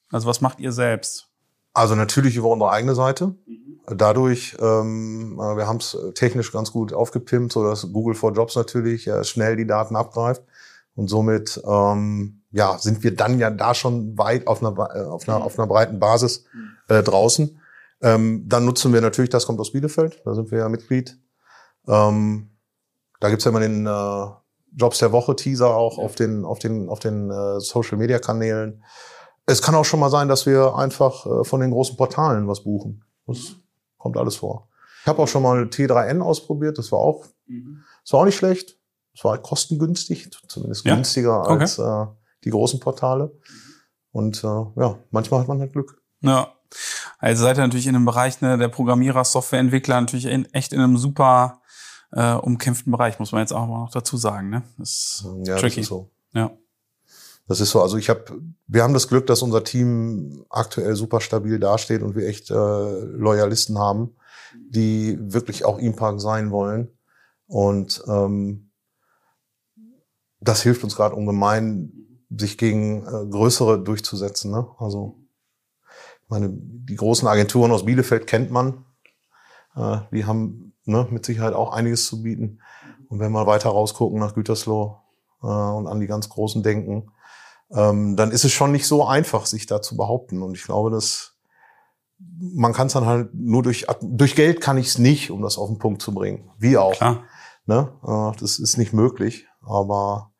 Also 0.09 0.27
was 0.27 0.41
macht 0.41 0.59
ihr 0.59 0.71
selbst? 0.71 1.32
Also 1.73 1.95
natürlich 1.95 2.35
über 2.35 2.49
unsere 2.49 2.71
eigene 2.71 2.95
Seite. 2.95 3.35
Mhm. 3.45 3.79
Dadurch, 3.97 4.55
ähm, 4.61 5.39
äh, 5.39 5.57
wir 5.57 5.67
haben 5.67 5.77
es 5.77 5.97
technisch 6.15 6.51
ganz 6.51 6.71
gut 6.71 6.93
aufgepimpt, 6.93 7.51
so 7.51 7.63
dass 7.63 7.91
Google 7.91 8.15
for 8.15 8.31
Jobs 8.31 8.55
natürlich 8.55 9.07
äh, 9.07 9.23
schnell 9.23 9.57
die 9.57 9.67
Daten 9.67 9.95
abgreift 9.95 10.43
und 10.95 11.09
somit 11.09 11.61
ähm, 11.67 12.43
ja 12.51 12.77
sind 12.77 13.03
wir 13.03 13.15
dann 13.15 13.39
ja 13.39 13.49
da 13.49 13.73
schon 13.73 14.17
weit 14.17 14.47
auf 14.47 14.63
einer 14.63 14.77
äh, 14.95 15.03
auf 15.03 15.27
einer, 15.27 15.43
auf 15.43 15.57
einer 15.57 15.67
breiten 15.67 15.99
Basis 15.99 16.45
mhm. 16.53 16.69
äh, 16.87 17.03
draußen. 17.03 17.59
Ähm, 18.01 18.43
dann 18.47 18.65
nutzen 18.65 18.93
wir 18.93 19.01
natürlich, 19.01 19.29
das 19.31 19.45
kommt 19.45 19.59
aus 19.59 19.71
Bielefeld, 19.71 20.21
da 20.25 20.33
sind 20.33 20.51
wir 20.51 20.59
ja 20.59 20.69
Mitglied. 20.69 21.17
Ähm, 21.87 22.51
da 23.19 23.29
gibt's 23.29 23.45
ja 23.45 23.49
immer 23.49 23.59
den 23.59 23.85
äh, 23.85 24.25
Jobs 24.75 24.99
der 24.99 25.11
Woche 25.11 25.35
Teaser 25.35 25.75
auch 25.75 25.97
ja. 25.97 26.03
auf 26.03 26.15
den 26.15 26.45
auf 26.45 26.59
den 26.59 26.89
auf 26.89 26.99
den 26.99 27.29
äh, 27.31 27.59
Social 27.59 27.97
Media 27.97 28.19
Kanälen. 28.19 28.83
Es 29.45 29.61
kann 29.61 29.75
auch 29.75 29.83
schon 29.83 29.99
mal 29.99 30.09
sein, 30.09 30.27
dass 30.27 30.45
wir 30.45 30.75
einfach 30.75 31.25
äh, 31.25 31.43
von 31.43 31.59
den 31.59 31.71
großen 31.71 31.97
Portalen 31.97 32.47
was 32.47 32.63
buchen. 32.63 33.03
Das 33.27 33.55
kommt 33.97 34.17
alles 34.17 34.37
vor. 34.37 34.69
Ich 35.01 35.07
habe 35.07 35.21
auch 35.21 35.27
schon 35.27 35.43
mal 35.43 35.63
T3N 35.63 36.21
ausprobiert, 36.21 36.77
das 36.77 36.91
war 36.91 36.99
auch, 36.99 37.25
mhm. 37.45 37.83
das 38.03 38.13
war 38.13 38.21
auch 38.21 38.25
nicht 38.25 38.37
schlecht. 38.37 38.77
Es 39.13 39.23
war 39.23 39.37
kostengünstig, 39.37 40.31
zumindest 40.47 40.85
ja. 40.85 40.95
günstiger 40.95 41.41
okay. 41.41 41.59
als 41.61 41.77
äh, 41.77 42.05
die 42.43 42.49
großen 42.49 42.79
Portale. 42.79 43.37
Und 44.11 44.43
äh, 44.43 44.47
ja, 44.47 44.97
manchmal 45.11 45.41
hat 45.41 45.47
man 45.47 45.59
halt 45.59 45.73
Glück. 45.73 46.01
Ja. 46.21 46.53
Also 47.19 47.43
seid 47.43 47.57
ihr 47.57 47.63
natürlich 47.63 47.87
in 47.87 47.95
einem 47.95 48.05
Bereich 48.05 48.41
ne, 48.41 48.57
der 48.57 48.67
Programmierer, 48.69 49.23
Softwareentwickler 49.23 50.01
natürlich 50.01 50.25
in, 50.25 50.45
echt 50.53 50.73
in 50.73 50.79
einem 50.79 50.97
super 50.97 51.61
äh, 52.11 52.33
umkämpften 52.33 52.91
Bereich, 52.91 53.19
muss 53.19 53.31
man 53.31 53.41
jetzt 53.41 53.53
auch 53.53 53.67
mal 53.67 53.79
noch 53.79 53.91
dazu 53.91 54.17
sagen. 54.17 54.49
Ne? 54.49 54.63
Das 54.77 54.89
ist 54.89 55.25
ja, 55.45 55.57
tricky. 55.57 55.75
Das 55.75 55.83
ist 55.83 55.89
so. 55.89 56.09
Ja. 56.33 56.51
Das 57.47 57.59
ist 57.59 57.71
so, 57.71 57.81
also 57.81 57.97
ich 57.97 58.09
habe, 58.09 58.23
wir 58.67 58.83
haben 58.83 58.93
das 58.93 59.07
Glück, 59.07 59.27
dass 59.27 59.41
unser 59.41 59.63
Team 59.63 60.45
aktuell 60.49 60.95
super 60.95 61.19
stabil 61.19 61.59
dasteht 61.59 62.01
und 62.01 62.15
wir 62.15 62.27
echt 62.27 62.49
äh, 62.49 62.53
Loyalisten 62.53 63.77
haben, 63.77 64.15
die 64.69 65.17
wirklich 65.19 65.65
auch 65.65 65.77
Impark 65.77 66.21
sein 66.21 66.51
wollen. 66.51 66.89
Und 67.47 68.01
ähm, 68.07 68.71
das 70.39 70.61
hilft 70.61 70.83
uns 70.83 70.95
gerade 70.95 71.15
ungemein, 71.15 71.91
sich 72.29 72.57
gegen 72.57 73.05
äh, 73.05 73.29
größere 73.29 73.83
durchzusetzen. 73.83 74.51
Ne? 74.51 74.67
Also 74.79 75.19
ich 76.23 76.29
meine, 76.29 76.49
die 76.51 76.95
großen 76.95 77.27
Agenturen 77.27 77.71
aus 77.71 77.85
Bielefeld 77.85 78.25
kennt 78.25 78.51
man. 78.51 78.85
Äh, 79.75 79.99
die 80.11 80.25
haben 80.25 80.73
ne, 80.85 81.07
mit 81.11 81.25
Sicherheit 81.25 81.53
auch 81.53 81.73
einiges 81.73 82.07
zu 82.07 82.23
bieten. 82.23 82.59
Und 83.09 83.19
wenn 83.19 83.31
wir 83.31 83.45
weiter 83.45 83.69
rausgucken 83.69 84.19
nach 84.19 84.33
Gütersloh 84.33 84.97
äh, 85.41 85.45
und 85.45 85.87
an 85.87 85.99
die 85.99 86.07
ganz 86.07 86.29
Großen 86.29 86.63
denken, 86.63 87.11
ähm, 87.73 88.15
dann 88.15 88.31
ist 88.31 88.45
es 88.45 88.51
schon 88.51 88.71
nicht 88.71 88.87
so 88.87 89.05
einfach, 89.05 89.45
sich 89.45 89.65
da 89.65 89.81
zu 89.81 89.97
behaupten. 89.97 90.41
Und 90.41 90.55
ich 90.55 90.63
glaube, 90.63 90.91
dass 90.91 91.33
man 92.39 92.73
kann 92.73 92.87
es 92.87 92.93
dann 92.93 93.05
halt 93.05 93.33
nur 93.33 93.63
durch 93.63 93.85
durch 94.01 94.35
Geld 94.35 94.61
kann 94.61 94.77
ich 94.77 94.87
es 94.87 94.97
nicht, 94.97 95.31
um 95.31 95.41
das 95.41 95.57
auf 95.57 95.69
den 95.69 95.79
Punkt 95.79 96.01
zu 96.01 96.13
bringen. 96.13 96.49
Wie 96.57 96.77
auch. 96.77 96.93
Klar. 96.93 97.23
Ne? 97.65 97.91
Äh, 98.03 98.39
das 98.39 98.59
ist 98.59 98.77
nicht 98.77 98.93
möglich. 98.93 99.47
Aber 99.61 100.31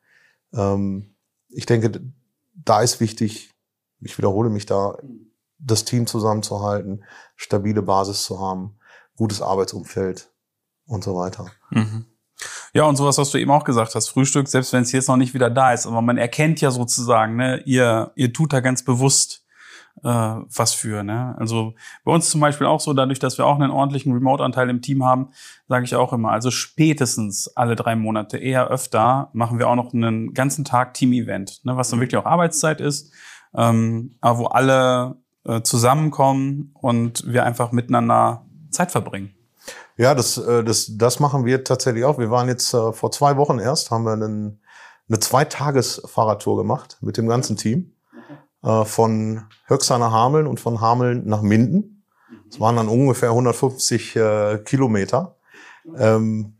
ähm, 0.52 1.14
ich 1.48 1.66
denke, 1.66 2.00
da 2.54 2.80
ist 2.80 3.00
wichtig, 3.00 3.50
ich 4.00 4.18
wiederhole 4.18 4.50
mich 4.50 4.66
da, 4.66 4.96
das 5.58 5.84
Team 5.84 6.06
zusammenzuhalten, 6.06 7.04
stabile 7.36 7.82
Basis 7.82 8.24
zu 8.24 8.40
haben, 8.40 8.78
gutes 9.16 9.40
Arbeitsumfeld 9.40 10.30
und 10.86 11.04
so 11.04 11.16
weiter. 11.16 11.46
Mhm. 11.70 12.06
Ja, 12.74 12.84
und 12.84 12.96
sowas, 12.96 13.18
was 13.18 13.30
du 13.30 13.38
eben 13.38 13.52
auch 13.52 13.62
gesagt 13.62 13.94
hast, 13.94 14.08
Frühstück, 14.08 14.48
selbst 14.48 14.72
wenn 14.72 14.82
es 14.82 14.90
jetzt 14.90 15.08
noch 15.08 15.16
nicht 15.16 15.32
wieder 15.32 15.48
da 15.48 15.72
ist, 15.72 15.86
aber 15.86 16.02
man 16.02 16.18
erkennt 16.18 16.60
ja 16.60 16.72
sozusagen, 16.72 17.36
ne, 17.36 17.62
ihr, 17.66 18.10
ihr 18.16 18.32
tut 18.32 18.52
da 18.52 18.58
ganz 18.58 18.84
bewusst 18.84 19.44
äh, 20.02 20.08
was 20.08 20.74
für. 20.74 21.04
Ne? 21.04 21.36
Also 21.38 21.74
bei 22.04 22.12
uns 22.12 22.30
zum 22.30 22.40
Beispiel 22.40 22.66
auch 22.66 22.80
so, 22.80 22.92
dadurch, 22.92 23.20
dass 23.20 23.38
wir 23.38 23.46
auch 23.46 23.60
einen 23.60 23.70
ordentlichen 23.70 24.12
Remote-Anteil 24.12 24.70
im 24.70 24.82
Team 24.82 25.04
haben, 25.04 25.28
sage 25.68 25.84
ich 25.84 25.94
auch 25.94 26.12
immer, 26.12 26.32
also 26.32 26.50
spätestens 26.50 27.46
alle 27.56 27.76
drei 27.76 27.94
Monate, 27.94 28.38
eher 28.38 28.66
öfter, 28.66 29.30
machen 29.32 29.60
wir 29.60 29.68
auch 29.68 29.76
noch 29.76 29.94
einen 29.94 30.34
ganzen 30.34 30.64
Tag 30.64 30.94
Team-Event, 30.94 31.64
ne, 31.64 31.76
was 31.76 31.90
dann 31.90 32.00
wirklich 32.00 32.18
auch 32.18 32.26
Arbeitszeit 32.26 32.80
ist, 32.80 33.12
ähm, 33.56 34.16
aber 34.20 34.38
wo 34.40 34.46
alle 34.46 35.16
äh, 35.44 35.62
zusammenkommen 35.62 36.72
und 36.74 37.22
wir 37.24 37.44
einfach 37.44 37.70
miteinander 37.70 38.46
Zeit 38.70 38.90
verbringen. 38.90 39.32
Ja, 39.96 40.14
das, 40.14 40.38
äh, 40.38 40.64
das, 40.64 40.90
das 40.96 41.20
machen 41.20 41.44
wir 41.44 41.64
tatsächlich 41.64 42.04
auch. 42.04 42.18
Wir 42.18 42.30
waren 42.30 42.48
jetzt 42.48 42.74
äh, 42.74 42.92
vor 42.92 43.10
zwei 43.12 43.36
Wochen 43.36 43.58
erst, 43.58 43.90
haben 43.90 44.04
wir 44.04 44.12
einen, 44.12 44.60
eine 45.08 45.20
Zweitages-Fahrradtour 45.20 46.56
gemacht 46.56 46.98
mit 47.00 47.16
dem 47.16 47.28
ganzen 47.28 47.56
Team. 47.56 47.94
Äh, 48.64 48.84
von 48.84 49.44
Höxter 49.66 49.98
nach 49.98 50.12
Hameln 50.12 50.46
und 50.46 50.58
von 50.58 50.80
Hameln 50.80 51.26
nach 51.26 51.42
Minden. 51.42 52.04
Es 52.48 52.60
waren 52.60 52.76
dann 52.76 52.88
ungefähr 52.88 53.30
150 53.30 54.16
äh, 54.16 54.58
Kilometer. 54.64 55.36
Ähm, 55.96 56.56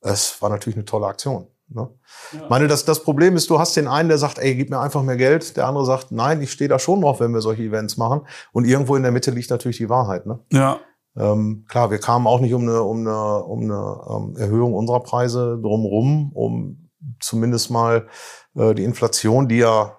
es 0.00 0.40
war 0.42 0.50
natürlich 0.50 0.76
eine 0.76 0.84
tolle 0.84 1.06
Aktion. 1.06 1.46
Ne? 1.68 1.88
Ja. 2.32 2.42
Ich 2.42 2.50
meine, 2.50 2.68
das, 2.68 2.84
das 2.84 3.02
Problem 3.02 3.36
ist, 3.36 3.48
du 3.50 3.58
hast 3.58 3.76
den 3.76 3.88
einen, 3.88 4.08
der 4.08 4.18
sagt, 4.18 4.38
ey, 4.38 4.54
gib 4.54 4.70
mir 4.70 4.80
einfach 4.80 5.02
mehr 5.02 5.16
Geld. 5.16 5.56
Der 5.56 5.66
andere 5.66 5.86
sagt, 5.86 6.12
nein, 6.12 6.42
ich 6.42 6.52
stehe 6.52 6.68
da 6.68 6.78
schon 6.78 7.00
drauf, 7.00 7.20
wenn 7.20 7.32
wir 7.32 7.40
solche 7.40 7.62
Events 7.62 7.96
machen. 7.96 8.22
Und 8.52 8.66
irgendwo 8.66 8.96
in 8.96 9.02
der 9.02 9.12
Mitte 9.12 9.30
liegt 9.30 9.50
natürlich 9.50 9.78
die 9.78 9.88
Wahrheit. 9.88 10.26
Ne? 10.26 10.38
Ja. 10.52 10.80
Ähm, 11.16 11.64
klar, 11.68 11.90
wir 11.90 11.98
kamen 11.98 12.26
auch 12.26 12.40
nicht 12.40 12.52
um 12.54 12.62
eine, 12.62 12.82
um 12.82 13.00
eine, 13.00 13.42
um 13.44 13.62
eine 13.62 14.00
ähm, 14.10 14.36
Erhöhung 14.36 14.74
unserer 14.74 15.00
Preise 15.00 15.58
drumrum, 15.62 16.32
um 16.32 16.90
zumindest 17.20 17.70
mal 17.70 18.08
äh, 18.54 18.74
die 18.74 18.84
Inflation, 18.84 19.48
die 19.48 19.58
ja 19.58 19.98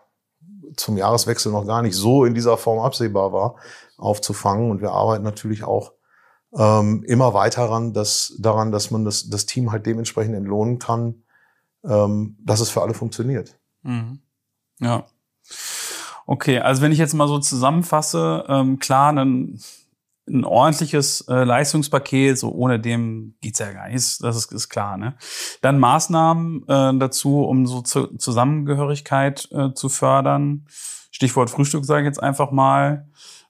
zum 0.75 0.97
Jahreswechsel 0.97 1.51
noch 1.51 1.65
gar 1.65 1.81
nicht 1.81 1.95
so 1.95 2.25
in 2.25 2.35
dieser 2.35 2.57
Form 2.57 2.79
absehbar 2.79 3.33
war, 3.33 3.55
aufzufangen. 3.97 4.69
Und 4.69 4.81
wir 4.81 4.91
arbeiten 4.91 5.23
natürlich 5.23 5.63
auch 5.63 5.93
ähm, 6.55 7.03
immer 7.07 7.33
weiter 7.33 7.61
daran, 7.61 7.93
dass, 7.93 8.35
daran, 8.39 8.71
dass 8.71 8.91
man 8.91 9.03
das, 9.03 9.29
das 9.29 9.45
Team 9.45 9.71
halt 9.71 9.85
dementsprechend 9.85 10.35
entlohnen 10.35 10.79
kann, 10.79 11.23
ähm, 11.83 12.37
dass 12.39 12.59
es 12.59 12.69
für 12.69 12.81
alle 12.81 12.93
funktioniert. 12.93 13.57
Mhm. 13.81 14.19
Ja. 14.79 15.05
Okay, 16.25 16.59
also 16.59 16.81
wenn 16.81 16.91
ich 16.91 16.99
jetzt 16.99 17.13
mal 17.13 17.27
so 17.27 17.39
zusammenfasse, 17.39 18.45
ähm, 18.47 18.79
klar, 18.79 19.13
dann 19.13 19.59
ein 20.27 20.43
ordentliches 20.43 21.21
äh, 21.27 21.43
Leistungspaket, 21.43 22.37
so 22.37 22.51
ohne 22.51 22.79
dem 22.79 23.35
geht's 23.41 23.59
ja 23.59 23.71
gar 23.71 23.87
nicht, 23.87 24.23
das 24.23 24.35
ist, 24.35 24.51
ist 24.51 24.69
klar. 24.69 24.97
Ne? 24.97 25.15
Dann 25.61 25.79
Maßnahmen 25.79 26.63
äh, 26.67 26.97
dazu, 26.97 27.43
um 27.43 27.65
so 27.65 27.81
zu, 27.81 28.17
Zusammengehörigkeit 28.17 29.47
äh, 29.51 29.73
zu 29.73 29.89
fördern. 29.89 30.65
Stichwort 31.11 31.49
Frühstück 31.49 31.85
sage 31.85 32.01
ich 32.01 32.07
jetzt 32.07 32.21
einfach 32.21 32.51
mal. 32.51 33.07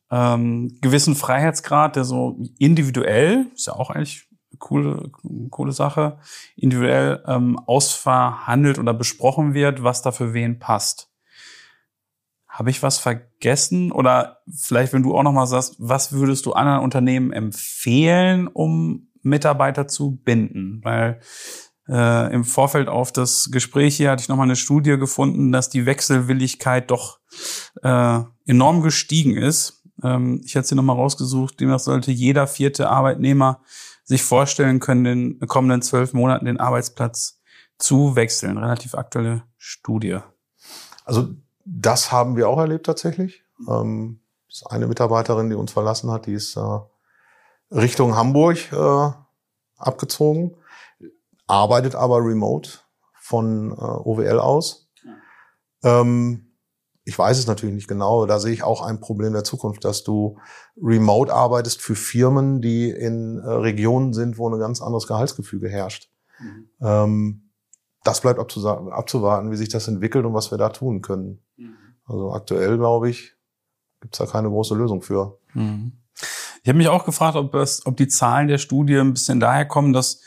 Ähm, 0.10 0.78
gewissen 0.80 1.16
Freiheitsgrad, 1.16 1.98
der 1.98 2.06
so 2.06 2.40
individuell, 2.60 3.48
ist 3.54 3.68
ja 3.68 3.74
auch 3.74 3.90
eigentlich 3.90 4.26
eine 4.52 4.60
coole, 4.60 5.12
coole 5.50 5.74
Sache, 5.74 6.20
individuell 6.56 7.24
ähm, 7.28 7.60
ausverhandelt 7.66 8.80
oder 8.80 8.94
besprochen 8.94 9.54
wird, 9.54 9.84
was 9.84 10.02
da 10.02 10.12
für 10.12 10.34
wen 10.34 10.60
passt. 10.60 11.10
Habe 12.58 12.72
ich 12.72 12.82
was 12.82 12.98
vergessen? 12.98 13.92
Oder 13.92 14.40
vielleicht, 14.52 14.92
wenn 14.92 15.04
du 15.04 15.16
auch 15.16 15.22
noch 15.22 15.32
mal 15.32 15.46
sagst, 15.46 15.76
was 15.78 16.12
würdest 16.12 16.48
du 16.48 16.54
anderen 16.54 16.80
Unternehmen 16.80 17.32
empfehlen, 17.32 18.48
um 18.48 19.10
Mitarbeiter 19.22 19.88
zu 19.88 20.16
binden? 20.16 20.82
Weil 20.84 21.20
äh, 21.88 22.34
im 22.34 22.44
Vorfeld 22.44 22.88
auf 22.88 23.12
das 23.12 23.50
Gespräch 23.52 23.98
hier 23.98 24.10
hatte 24.10 24.24
ich 24.24 24.28
noch 24.28 24.38
mal 24.38 24.44
eine 24.44 24.56
Studie 24.56 24.98
gefunden, 24.98 25.52
dass 25.52 25.70
die 25.70 25.86
Wechselwilligkeit 25.86 26.90
doch 26.90 27.20
äh, 27.84 28.22
enorm 28.48 28.82
gestiegen 28.82 29.38
ist. 29.38 29.84
Ähm, 30.02 30.42
ich 30.44 30.56
hatte 30.56 30.70
sie 30.70 30.76
noch 30.76 30.82
mal 30.82 30.94
rausgesucht. 30.94 31.60
Demnach 31.60 31.78
sollte 31.78 32.12
jeder 32.12 32.48
vierte 32.48 32.90
Arbeitnehmer 32.90 33.62
sich 34.04 34.24
vorstellen 34.24 34.80
können, 34.80 35.06
in 35.06 35.40
den 35.40 35.48
kommenden 35.48 35.84
zwölf 35.84 36.14
Monaten 36.14 36.46
den 36.46 36.60
Arbeitsplatz 36.60 37.40
zu 37.78 38.16
wechseln. 38.16 38.58
Relativ 38.58 38.96
aktuelle 38.96 39.44
Studie. 39.60 40.18
Also 41.06 41.36
das 41.68 42.12
haben 42.12 42.38
wir 42.38 42.48
auch 42.48 42.60
erlebt 42.60 42.86
tatsächlich. 42.86 43.44
Ähm, 43.68 44.22
ist 44.48 44.66
eine 44.68 44.88
Mitarbeiterin, 44.88 45.50
die 45.50 45.56
uns 45.56 45.74
verlassen 45.74 46.10
hat, 46.12 46.26
die 46.26 46.34
ist 46.34 46.56
äh, 46.56 46.80
Richtung 47.72 48.16
Hamburg 48.16 48.72
äh, 48.72 49.10
abgezogen, 49.78 50.56
arbeitet 51.46 51.96
aber 51.96 52.20
remote 52.20 52.70
von 53.20 53.72
äh, 53.72 53.76
OWL 53.76 54.40
aus. 54.40 54.90
Ähm, 55.84 56.54
ich 57.04 57.18
weiß 57.18 57.38
es 57.38 57.48
natürlich 57.48 57.76
nicht 57.76 57.88
genau, 57.88 58.26
da 58.26 58.40
sehe 58.40 58.54
ich 58.54 58.64
auch 58.64 58.82
ein 58.82 59.00
Problem 59.00 59.34
der 59.34 59.44
Zukunft, 59.44 59.84
dass 59.84 60.04
du 60.04 60.40
remote 60.82 61.34
arbeitest 61.34 61.82
für 61.82 61.96
Firmen, 61.96 62.62
die 62.62 62.90
in 62.90 63.40
äh, 63.40 63.50
Regionen 63.50 64.14
sind, 64.14 64.38
wo 64.38 64.50
ein 64.50 64.60
ganz 64.60 64.82
anderes 64.82 65.08
Gehaltsgefüge 65.08 65.70
herrscht. 65.70 66.10
Mhm. 66.40 66.70
Ähm, 66.82 67.47
das 68.08 68.22
bleibt 68.22 68.40
abzuwarten, 68.40 69.52
wie 69.52 69.58
sich 69.58 69.70
das 69.70 69.88
entwickelt 69.88 70.26
und 70.26 70.34
was 70.34 70.50
wir 70.50 70.58
da 70.58 70.70
tun 70.70 71.02
können. 71.02 71.42
Mhm. 71.58 71.76
Also 72.06 72.32
aktuell, 72.32 72.78
glaube 72.78 73.10
ich, 73.10 73.34
gibt 74.02 74.16
es 74.16 74.20
da 74.20 74.26
keine 74.26 74.48
große 74.48 74.76
Lösung 74.76 75.02
für. 75.02 75.40
Mhm. 75.54 75.92
Ich 76.64 76.70
habe 76.70 76.78
mich 76.78 76.88
auch 76.88 77.06
gefragt, 77.06 77.36
ob, 77.36 77.54
es, 77.56 77.86
ob 77.86 77.98
die 77.98 78.08
Zahlen 78.08 78.48
der 78.48 78.58
Studie 78.58 78.98
ein 78.98 79.14
bisschen 79.14 79.40
daher 79.40 79.66
kommen, 79.66 79.92
dass 79.92 80.22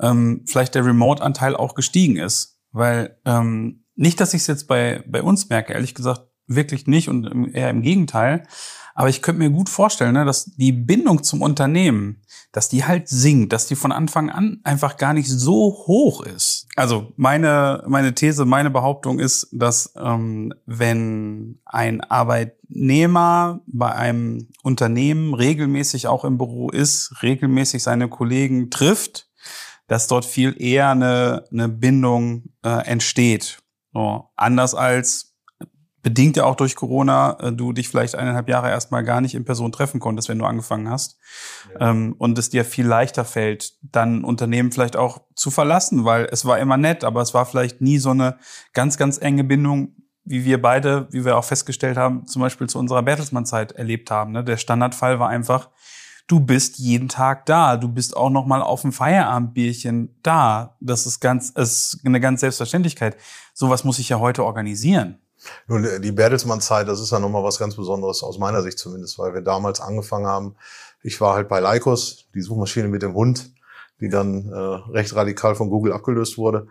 ähm, 0.00 0.44
vielleicht 0.46 0.74
der 0.74 0.84
Remote-Anteil 0.84 1.54
auch 1.54 1.74
gestiegen 1.74 2.16
ist. 2.16 2.58
Weil 2.72 3.18
ähm, 3.24 3.84
nicht, 3.94 4.20
dass 4.20 4.34
ich 4.34 4.42
es 4.42 4.46
jetzt 4.46 4.66
bei, 4.66 5.04
bei 5.06 5.22
uns 5.22 5.48
merke, 5.48 5.74
ehrlich 5.74 5.94
gesagt, 5.94 6.22
wirklich 6.46 6.86
nicht 6.86 7.08
und 7.08 7.54
eher 7.54 7.70
im 7.70 7.82
Gegenteil. 7.82 8.46
Aber 8.94 9.10
ich 9.10 9.20
könnte 9.20 9.40
mir 9.40 9.50
gut 9.50 9.68
vorstellen, 9.68 10.14
ne, 10.14 10.24
dass 10.24 10.46
die 10.46 10.72
Bindung 10.72 11.22
zum 11.22 11.42
Unternehmen, 11.42 12.22
dass 12.52 12.70
die 12.70 12.84
halt 12.84 13.08
sinkt, 13.08 13.52
dass 13.52 13.66
die 13.66 13.76
von 13.76 13.92
Anfang 13.92 14.30
an 14.30 14.60
einfach 14.64 14.96
gar 14.96 15.12
nicht 15.12 15.28
so 15.28 15.84
hoch 15.86 16.22
ist. 16.22 16.55
Also 16.76 17.14
meine, 17.16 17.82
meine 17.88 18.14
These, 18.14 18.44
meine 18.44 18.70
Behauptung 18.70 19.18
ist, 19.18 19.48
dass 19.50 19.94
ähm, 19.96 20.52
wenn 20.66 21.58
ein 21.64 22.02
Arbeitnehmer 22.02 23.60
bei 23.66 23.92
einem 23.92 24.48
Unternehmen 24.62 25.32
regelmäßig 25.32 26.06
auch 26.06 26.26
im 26.26 26.36
Büro 26.36 26.68
ist, 26.68 27.22
regelmäßig 27.22 27.82
seine 27.82 28.08
Kollegen 28.08 28.68
trifft, 28.68 29.30
dass 29.86 30.06
dort 30.06 30.26
viel 30.26 30.54
eher 30.60 30.90
eine, 30.90 31.44
eine 31.50 31.70
Bindung 31.70 32.50
äh, 32.62 32.86
entsteht. 32.86 33.58
So, 33.94 34.28
anders 34.36 34.74
als 34.74 35.35
bedingt 36.06 36.36
ja 36.36 36.44
auch 36.44 36.54
durch 36.54 36.76
Corona, 36.76 37.36
äh, 37.40 37.52
du 37.52 37.72
dich 37.72 37.88
vielleicht 37.88 38.14
eineinhalb 38.14 38.48
Jahre 38.48 38.70
erstmal 38.70 39.02
gar 39.02 39.20
nicht 39.20 39.34
in 39.34 39.44
Person 39.44 39.72
treffen 39.72 39.98
konntest, 39.98 40.28
wenn 40.28 40.38
du 40.38 40.44
angefangen 40.44 40.88
hast. 40.88 41.18
Ja. 41.74 41.90
Ähm, 41.90 42.14
und 42.18 42.38
es 42.38 42.48
dir 42.48 42.64
viel 42.64 42.86
leichter 42.86 43.24
fällt, 43.24 43.72
dann 43.82 44.22
Unternehmen 44.22 44.70
vielleicht 44.70 44.96
auch 44.96 45.22
zu 45.34 45.50
verlassen, 45.50 46.04
weil 46.04 46.28
es 46.30 46.44
war 46.44 46.60
immer 46.60 46.76
nett, 46.76 47.02
aber 47.02 47.22
es 47.22 47.34
war 47.34 47.44
vielleicht 47.44 47.80
nie 47.80 47.98
so 47.98 48.10
eine 48.10 48.36
ganz, 48.72 48.98
ganz 48.98 49.18
enge 49.18 49.42
Bindung, 49.42 49.96
wie 50.22 50.44
wir 50.44 50.62
beide, 50.62 51.08
wie 51.10 51.24
wir 51.24 51.36
auch 51.36 51.44
festgestellt 51.44 51.96
haben, 51.96 52.24
zum 52.28 52.40
Beispiel 52.40 52.68
zu 52.68 52.78
unserer 52.78 53.02
Bertelsmann-Zeit 53.02 53.72
erlebt 53.72 54.08
haben. 54.12 54.30
Ne? 54.30 54.44
Der 54.44 54.58
Standardfall 54.58 55.18
war 55.18 55.28
einfach, 55.28 55.70
du 56.28 56.38
bist 56.38 56.78
jeden 56.78 57.08
Tag 57.08 57.46
da. 57.46 57.76
Du 57.76 57.88
bist 57.88 58.16
auch 58.16 58.30
noch 58.30 58.46
mal 58.46 58.62
auf 58.62 58.82
dem 58.82 58.92
Feierabendbierchen 58.92 60.20
da. 60.22 60.76
Das 60.78 61.04
ist 61.04 61.18
ganz, 61.18 61.50
ist 61.50 62.00
eine 62.04 62.20
ganz 62.20 62.42
Selbstverständlichkeit. 62.42 63.16
Sowas 63.54 63.82
muss 63.82 63.98
ich 63.98 64.08
ja 64.08 64.20
heute 64.20 64.44
organisieren. 64.44 65.18
Nun, 65.66 65.84
äh, 65.84 66.00
die 66.00 66.12
Bertelsmann-Zeit, 66.12 66.88
das 66.88 67.00
ist 67.00 67.12
ja 67.12 67.18
nochmal 67.18 67.44
was 67.44 67.58
ganz 67.58 67.76
Besonderes, 67.76 68.22
aus 68.22 68.38
meiner 68.38 68.62
Sicht 68.62 68.78
zumindest, 68.78 69.18
weil 69.18 69.34
wir 69.34 69.42
damals 69.42 69.80
angefangen 69.80 70.26
haben. 70.26 70.56
Ich 71.02 71.20
war 71.20 71.34
halt 71.34 71.48
bei 71.48 71.60
Lycos, 71.60 72.26
die 72.34 72.42
Suchmaschine 72.42 72.88
mit 72.88 73.02
dem 73.02 73.14
Hund, 73.14 73.52
die 74.00 74.08
dann 74.08 74.50
äh, 74.50 74.56
recht 74.92 75.14
radikal 75.14 75.54
von 75.54 75.70
Google 75.70 75.92
abgelöst 75.92 76.38
wurde. 76.38 76.68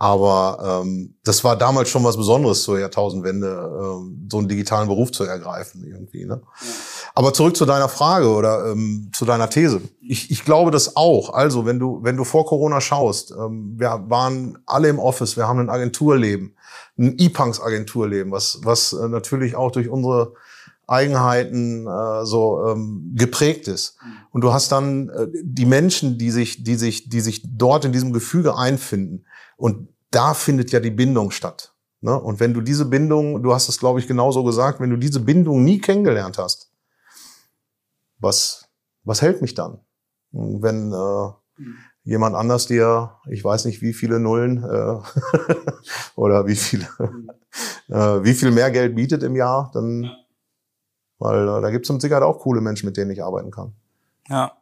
Aber 0.00 0.82
ähm, 0.82 1.14
das 1.24 1.44
war 1.44 1.56
damals 1.56 1.90
schon 1.90 2.02
was 2.04 2.16
Besonderes 2.16 2.62
zur 2.62 2.80
Jahrtausendwende, 2.80 3.48
ähm, 3.48 4.26
so 4.32 4.38
einen 4.38 4.48
digitalen 4.48 4.88
Beruf 4.88 5.12
zu 5.12 5.24
ergreifen 5.24 5.84
irgendwie. 5.84 6.24
Ne? 6.24 6.40
Ja. 6.42 6.68
Aber 7.14 7.34
zurück 7.34 7.54
zu 7.54 7.66
deiner 7.66 7.90
Frage 7.90 8.30
oder 8.30 8.72
ähm, 8.72 9.10
zu 9.12 9.26
deiner 9.26 9.50
These. 9.50 9.82
Ich, 10.00 10.30
ich 10.30 10.46
glaube 10.46 10.70
das 10.70 10.96
auch. 10.96 11.34
Also 11.34 11.66
wenn 11.66 11.78
du 11.78 12.02
wenn 12.02 12.16
du 12.16 12.24
vor 12.24 12.46
Corona 12.46 12.80
schaust, 12.80 13.32
ähm, 13.32 13.74
wir 13.76 14.06
waren 14.08 14.56
alle 14.64 14.88
im 14.88 14.98
Office, 14.98 15.36
wir 15.36 15.46
haben 15.46 15.58
ein 15.58 15.68
Agenturleben, 15.68 16.56
ein 16.98 17.16
E-Punks-Agenturleben, 17.18 18.32
was 18.32 18.60
was 18.64 18.94
äh, 18.94 19.06
natürlich 19.06 19.54
auch 19.54 19.70
durch 19.70 19.90
unsere 19.90 20.32
Eigenheiten 20.86 21.86
äh, 21.86 22.24
so 22.24 22.66
ähm, 22.68 23.12
geprägt 23.14 23.68
ist. 23.68 23.98
Mhm. 24.02 24.12
Und 24.30 24.40
du 24.40 24.52
hast 24.54 24.72
dann 24.72 25.10
äh, 25.10 25.26
die 25.42 25.66
Menschen, 25.66 26.16
die 26.16 26.30
sich, 26.30 26.64
die 26.64 26.76
sich, 26.76 27.10
die 27.10 27.20
sich 27.20 27.42
dort 27.44 27.84
in 27.84 27.92
diesem 27.92 28.14
Gefüge 28.14 28.56
einfinden 28.56 29.26
und 29.60 29.88
da 30.10 30.34
findet 30.34 30.72
ja 30.72 30.80
die 30.80 30.90
Bindung 30.90 31.30
statt. 31.30 31.74
Ne? 32.00 32.18
Und 32.18 32.40
wenn 32.40 32.54
du 32.54 32.62
diese 32.62 32.86
Bindung, 32.86 33.42
du 33.42 33.52
hast 33.52 33.68
es, 33.68 33.78
glaube 33.78 34.00
ich, 34.00 34.08
genauso 34.08 34.42
gesagt, 34.42 34.80
wenn 34.80 34.90
du 34.90 34.96
diese 34.96 35.20
Bindung 35.20 35.64
nie 35.64 35.78
kennengelernt 35.78 36.38
hast, 36.38 36.72
was, 38.18 38.68
was 39.04 39.22
hält 39.22 39.42
mich 39.42 39.54
dann? 39.54 39.80
Und 40.32 40.62
wenn 40.62 40.92
äh, 40.92 41.62
mhm. 41.62 41.76
jemand 42.04 42.36
anders 42.36 42.66
dir, 42.66 43.18
ich 43.28 43.44
weiß 43.44 43.66
nicht, 43.66 43.82
wie 43.82 43.92
viele 43.92 44.18
Nullen 44.18 44.64
äh, 44.64 44.98
oder 46.16 46.46
wie 46.46 46.56
viele, 46.56 46.88
mhm. 46.98 47.30
äh, 47.88 48.24
wie 48.24 48.34
viel 48.34 48.50
mehr 48.50 48.70
Geld 48.70 48.96
bietet 48.96 49.22
im 49.22 49.36
Jahr, 49.36 49.70
dann, 49.74 50.10
weil 51.18 51.42
äh, 51.42 51.60
da 51.60 51.70
gibt 51.70 51.84
es 51.84 51.92
mit 51.92 52.00
Sicherheit 52.00 52.22
auch 52.22 52.40
coole 52.40 52.62
Menschen, 52.62 52.86
mit 52.86 52.96
denen 52.96 53.10
ich 53.10 53.22
arbeiten 53.22 53.50
kann. 53.50 53.74
Ja, 54.30 54.52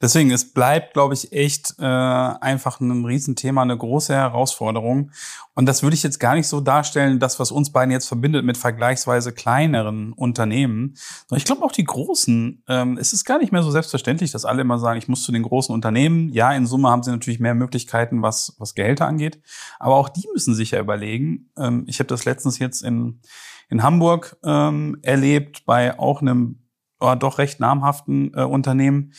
deswegen, 0.00 0.30
es 0.30 0.54
bleibt, 0.54 0.94
glaube 0.94 1.12
ich, 1.12 1.30
echt 1.32 1.74
äh, 1.78 1.84
einfach 1.84 2.80
ein 2.80 3.04
Riesenthema, 3.04 3.60
eine 3.60 3.76
große 3.76 4.14
Herausforderung. 4.14 5.10
Und 5.54 5.66
das 5.66 5.82
würde 5.82 5.92
ich 5.92 6.02
jetzt 6.02 6.18
gar 6.18 6.34
nicht 6.34 6.48
so 6.48 6.62
darstellen, 6.62 7.18
das, 7.18 7.38
was 7.38 7.50
uns 7.50 7.70
beiden 7.70 7.92
jetzt 7.92 8.08
verbindet 8.08 8.46
mit 8.46 8.56
vergleichsweise 8.56 9.32
kleineren 9.32 10.14
Unternehmen. 10.14 10.96
Ich 11.36 11.44
glaube 11.44 11.62
auch 11.62 11.72
die 11.72 11.84
großen, 11.84 12.62
ähm, 12.66 12.96
es 12.98 13.12
ist 13.12 13.26
gar 13.26 13.38
nicht 13.38 13.52
mehr 13.52 13.62
so 13.62 13.70
selbstverständlich, 13.70 14.32
dass 14.32 14.46
alle 14.46 14.62
immer 14.62 14.78
sagen, 14.78 14.98
ich 14.98 15.08
muss 15.08 15.22
zu 15.22 15.32
den 15.32 15.42
großen 15.42 15.74
Unternehmen. 15.74 16.30
Ja, 16.30 16.52
in 16.52 16.66
Summe 16.66 16.88
haben 16.88 17.02
sie 17.02 17.10
natürlich 17.10 17.40
mehr 17.40 17.54
Möglichkeiten, 17.54 18.22
was, 18.22 18.56
was 18.58 18.74
Gehälter 18.74 19.06
angeht. 19.06 19.42
Aber 19.78 19.96
auch 19.96 20.08
die 20.08 20.26
müssen 20.32 20.54
sich 20.54 20.70
ja 20.70 20.80
überlegen. 20.80 21.50
Ähm, 21.58 21.84
ich 21.86 21.98
habe 21.98 22.08
das 22.08 22.24
letztens 22.24 22.58
jetzt 22.58 22.82
in, 22.82 23.20
in 23.68 23.82
Hamburg 23.82 24.38
ähm, 24.44 24.98
erlebt, 25.02 25.66
bei 25.66 25.98
auch 25.98 26.22
einem 26.22 26.59
oh, 27.00 27.14
doch 27.14 27.38
recht 27.38 27.60
namhaften 27.60 28.32
äh, 28.34 28.42
Unternehmen. 28.42 29.12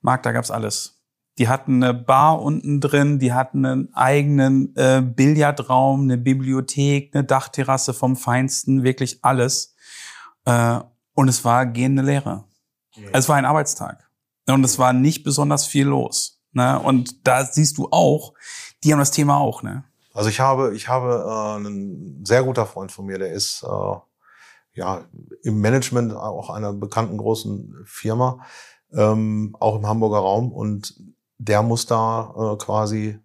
Marc, 0.00 0.22
da 0.22 0.32
gab's 0.32 0.50
alles. 0.50 1.02
Die 1.38 1.48
hatten 1.48 1.82
eine 1.82 1.94
Bar 1.94 2.40
unten 2.40 2.80
drin, 2.80 3.18
die 3.18 3.32
hatten 3.32 3.66
einen 3.66 3.94
eigenen 3.94 4.74
äh, 4.76 5.02
Billardraum, 5.02 6.02
eine 6.02 6.16
Bibliothek, 6.16 7.14
eine 7.14 7.24
Dachterrasse 7.24 7.92
vom 7.92 8.16
Feinsten, 8.16 8.84
wirklich 8.84 9.24
alles. 9.24 9.74
Äh, 10.44 10.78
und 11.14 11.28
es 11.28 11.44
war 11.44 11.66
gehende 11.66 12.02
Lehre. 12.02 12.44
Ja. 12.94 13.08
Es 13.12 13.28
war 13.28 13.36
ein 13.36 13.44
Arbeitstag. 13.44 14.08
Und 14.46 14.62
es 14.64 14.78
war 14.78 14.92
nicht 14.92 15.24
besonders 15.24 15.66
viel 15.66 15.86
los. 15.86 16.40
Ne? 16.52 16.78
Und 16.78 17.26
da 17.26 17.44
siehst 17.44 17.78
du 17.78 17.88
auch, 17.90 18.34
die 18.82 18.92
haben 18.92 19.00
das 19.00 19.10
Thema 19.10 19.38
auch. 19.38 19.62
Ne? 19.62 19.84
Also 20.12 20.30
ich 20.30 20.38
habe, 20.38 20.74
ich 20.76 20.88
habe 20.88 21.24
äh, 21.26 21.56
einen 21.56 22.24
sehr 22.24 22.44
guter 22.44 22.66
Freund 22.66 22.92
von 22.92 23.06
mir, 23.06 23.18
der 23.18 23.32
ist 23.32 23.64
äh, 23.64 23.96
ja 24.74 25.04
im 25.42 25.60
Management 25.60 26.12
auch 26.12 26.50
einer 26.50 26.72
bekannten 26.72 27.16
großen 27.16 27.74
Firma, 27.84 28.40
ähm, 28.92 29.56
auch 29.58 29.76
im 29.76 29.86
Hamburger 29.86 30.18
Raum 30.18 30.52
und 30.52 30.94
der 31.38 31.62
muss 31.62 31.86
da 31.86 32.34
äh, 32.36 32.56
quasi 32.56 33.18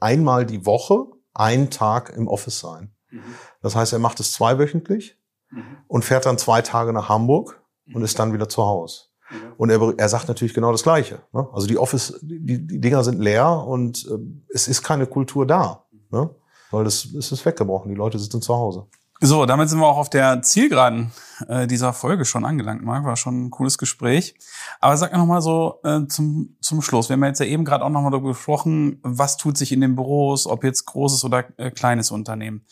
einmal 0.00 0.46
die 0.46 0.64
Woche 0.64 1.06
einen 1.34 1.70
Tag 1.70 2.10
im 2.16 2.28
Office 2.28 2.60
sein. 2.60 2.92
Mhm. 3.10 3.22
Das 3.62 3.76
heißt, 3.76 3.92
er 3.92 3.98
macht 3.98 4.20
es 4.20 4.32
zweiwöchentlich 4.32 5.18
mhm. 5.50 5.78
und 5.86 6.04
fährt 6.04 6.26
dann 6.26 6.38
zwei 6.38 6.62
Tage 6.62 6.92
nach 6.92 7.08
Hamburg 7.08 7.62
und 7.92 8.02
ist 8.02 8.18
dann 8.18 8.32
wieder 8.32 8.48
zu 8.48 8.64
Hause. 8.64 9.08
Und 9.56 9.70
er, 9.70 9.94
er 9.98 10.08
sagt 10.08 10.28
natürlich 10.28 10.54
genau 10.54 10.72
das 10.72 10.82
Gleiche. 10.82 11.20
Ne? 11.32 11.46
Also 11.52 11.66
die 11.66 11.76
Office, 11.76 12.18
die, 12.22 12.66
die 12.66 12.80
Dinger 12.80 13.04
sind 13.04 13.20
leer 13.20 13.64
und 13.66 14.06
äh, 14.10 14.18
es 14.54 14.68
ist 14.68 14.82
keine 14.82 15.06
Kultur 15.06 15.46
da. 15.46 15.84
Ne? 16.10 16.30
Weil 16.70 16.86
es, 16.86 17.04
es 17.14 17.32
ist 17.32 17.44
weggebrochen, 17.44 17.90
die 17.90 17.96
Leute 17.96 18.18
sitzen 18.18 18.40
zu 18.40 18.54
Hause. 18.54 18.86
So, 19.20 19.46
damit 19.46 19.68
sind 19.68 19.80
wir 19.80 19.86
auch 19.86 19.96
auf 19.96 20.10
der 20.10 20.42
Zielgeraden 20.42 21.10
äh, 21.48 21.66
dieser 21.66 21.92
Folge 21.92 22.24
schon 22.24 22.44
angelangt, 22.44 22.84
Marc. 22.84 23.04
War 23.04 23.16
schon 23.16 23.46
ein 23.46 23.50
cooles 23.50 23.76
Gespräch. 23.76 24.36
Aber 24.78 24.96
sag 24.96 25.12
noch 25.12 25.26
mal 25.26 25.40
so 25.40 25.80
äh, 25.82 26.06
zum, 26.06 26.56
zum 26.60 26.82
Schluss. 26.82 27.08
Wir 27.08 27.14
haben 27.14 27.24
jetzt 27.24 27.40
ja 27.40 27.46
eben 27.46 27.64
gerade 27.64 27.84
auch 27.84 27.90
noch 27.90 28.02
mal 28.02 28.10
darüber 28.10 28.28
gesprochen, 28.28 29.00
was 29.02 29.36
tut 29.36 29.58
sich 29.58 29.72
in 29.72 29.80
den 29.80 29.96
Büros, 29.96 30.46
ob 30.46 30.62
jetzt 30.62 30.84
großes 30.84 31.24
oder 31.24 31.44
äh, 31.58 31.72
kleines 31.72 32.12
Unternehmen. 32.12 32.64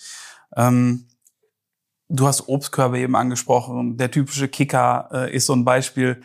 Ähm, 0.56 1.08
du 2.08 2.28
hast 2.28 2.48
Obstkörbe 2.48 3.00
eben 3.00 3.16
angesprochen. 3.16 3.96
Der 3.96 4.12
typische 4.12 4.46
Kicker 4.46 5.08
äh, 5.12 5.34
ist 5.34 5.46
so 5.46 5.52
ein 5.52 5.64
Beispiel. 5.64 6.22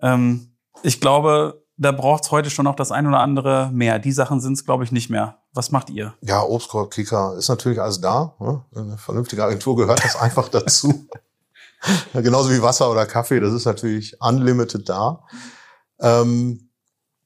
Ähm, 0.00 0.56
ich 0.82 0.98
glaube, 0.98 1.62
da 1.76 1.92
braucht 1.92 2.24
es 2.24 2.30
heute 2.30 2.48
schon 2.48 2.64
noch 2.64 2.74
das 2.74 2.90
ein 2.90 3.06
oder 3.06 3.20
andere 3.20 3.70
mehr. 3.72 3.98
Die 3.98 4.12
Sachen 4.12 4.40
sind 4.40 4.54
es, 4.54 4.64
glaube 4.64 4.84
ich, 4.84 4.92
nicht 4.92 5.10
mehr. 5.10 5.37
Was 5.54 5.70
macht 5.70 5.90
ihr? 5.90 6.14
Ja, 6.20 6.42
Obstkorb, 6.42 6.90
Kicker 6.90 7.34
ist 7.36 7.48
natürlich 7.48 7.80
alles 7.80 8.00
da. 8.00 8.34
Ne? 8.38 8.64
Eine 8.74 8.98
vernünftige 8.98 9.44
Agentur 9.44 9.76
gehört 9.76 10.04
das 10.04 10.16
einfach 10.16 10.48
dazu. 10.50 11.08
genauso 12.12 12.50
wie 12.50 12.62
Wasser 12.62 12.90
oder 12.90 13.06
Kaffee, 13.06 13.40
das 13.40 13.52
ist 13.52 13.64
natürlich 13.64 14.20
unlimited 14.20 14.88
da. 14.88 15.24
Ähm, 16.00 16.70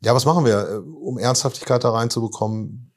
ja, 0.00 0.14
was 0.14 0.24
machen 0.24 0.44
wir, 0.44 0.68
äh, 0.68 0.76
um 0.76 1.18
Ernsthaftigkeit 1.18 1.82
da 1.84 1.90
reinzubekommen? 1.90 2.92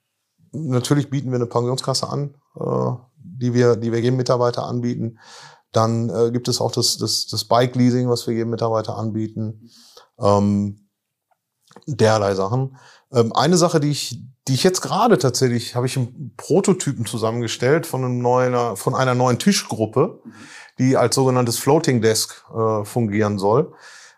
Natürlich 0.52 1.10
bieten 1.10 1.30
wir 1.30 1.36
eine 1.36 1.46
Pensionskasse 1.46 2.08
an, 2.08 2.36
äh, 2.60 2.92
die 3.18 3.54
wir, 3.54 3.76
die 3.76 3.92
wir 3.92 4.00
jedem 4.00 4.18
Mitarbeiter 4.18 4.66
anbieten. 4.66 5.20
Dann 5.72 6.10
äh, 6.10 6.32
gibt 6.32 6.48
es 6.48 6.62
auch 6.62 6.72
das, 6.72 6.98
das, 6.98 7.28
das 7.28 7.46
Bike-Leasing, 7.46 8.10
was 8.10 8.26
wir 8.28 8.34
jedem 8.34 8.52
Mitarbeiter 8.52 8.98
anbieten. 8.98 9.70
Ähm, 10.18 10.88
derlei 11.86 12.36
Sachen. 12.36 12.78
Ähm, 13.12 13.34
eine 13.34 13.58
Sache, 13.58 13.80
die 13.80 13.92
ich, 13.92 14.20
die 14.48 14.54
ich 14.54 14.64
jetzt 14.64 14.82
gerade 14.82 15.18
tatsächlich, 15.18 15.76
habe 15.76 15.86
ich 15.86 15.98
einen 15.98 16.34
Prototypen 16.38 17.06
zusammengestellt 17.06 17.86
von, 17.86 18.04
einem 18.04 18.20
neuen, 18.20 18.76
von 18.76 18.96
einer 18.96 19.16
neuen 19.16 19.40
Tischgruppe, 19.40 20.22
die 20.80 20.98
als 20.98 21.16
sogenanntes 21.16 21.58
Floating 21.58 22.02
Desk 22.02 22.44
äh, 22.54 22.84
fungieren 22.86 23.40
soll. 23.40 23.74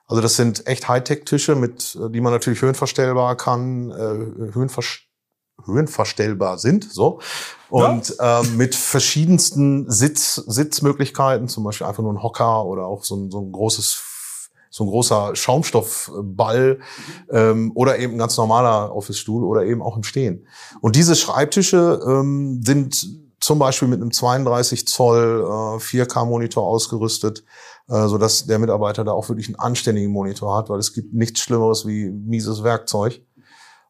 Also 0.07 0.21
das 0.21 0.35
sind 0.35 0.67
echt 0.67 0.87
Hightech-Tische, 0.87 1.55
mit, 1.55 1.97
die 2.11 2.21
man 2.21 2.31
natürlich 2.31 2.61
höhenverstellbar 2.61 3.35
kann, 3.35 3.91
äh, 3.91 4.53
höhenverstellbar 4.53 5.07
höhenverstellbar 5.65 6.57
sind, 6.57 6.91
so. 6.91 7.19
Und 7.69 8.15
ja. 8.17 8.41
ähm, 8.41 8.57
mit 8.57 8.75
verschiedensten 8.75 9.89
Sitz, 9.89 10.35
Sitzmöglichkeiten, 10.35 11.47
zum 11.47 11.63
Beispiel 11.63 11.87
einfach 11.87 12.03
nur 12.03 12.13
ein 12.13 12.23
Hocker 12.23 12.65
oder 12.65 12.85
auch 12.85 13.03
so 13.03 13.15
ein, 13.15 13.31
so 13.31 13.41
ein 13.41 13.51
großes 13.51 13.93
so 14.69 14.83
ein 14.83 14.89
großer 14.89 15.35
Schaumstoffball 15.35 16.79
ähm, 17.31 17.71
oder 17.75 17.99
eben 17.99 18.13
ein 18.13 18.19
ganz 18.19 18.37
normaler 18.37 18.95
Office-Stuhl 18.95 19.43
oder 19.43 19.65
eben 19.65 19.81
auch 19.81 19.97
im 19.97 20.03
Stehen. 20.03 20.47
Und 20.81 20.95
diese 20.95 21.15
Schreibtische 21.15 21.99
ähm, 22.05 22.61
sind 22.63 23.07
zum 23.39 23.59
Beispiel 23.59 23.87
mit 23.87 24.01
einem 24.01 24.11
32 24.11 24.87
Zoll 24.87 25.41
äh, 25.41 25.79
4K-Monitor 25.79 26.63
ausgerüstet, 26.63 27.43
äh, 27.87 28.07
so 28.07 28.17
dass 28.17 28.45
der 28.45 28.59
Mitarbeiter 28.59 29.03
da 29.03 29.11
auch 29.11 29.29
wirklich 29.29 29.47
einen 29.47 29.55
anständigen 29.55 30.11
Monitor 30.11 30.57
hat, 30.57 30.69
weil 30.69 30.79
es 30.79 30.93
gibt 30.93 31.13
nichts 31.13 31.41
Schlimmeres 31.41 31.85
wie 31.85 32.09
mieses 32.09 32.63
Werkzeug. 32.63 33.21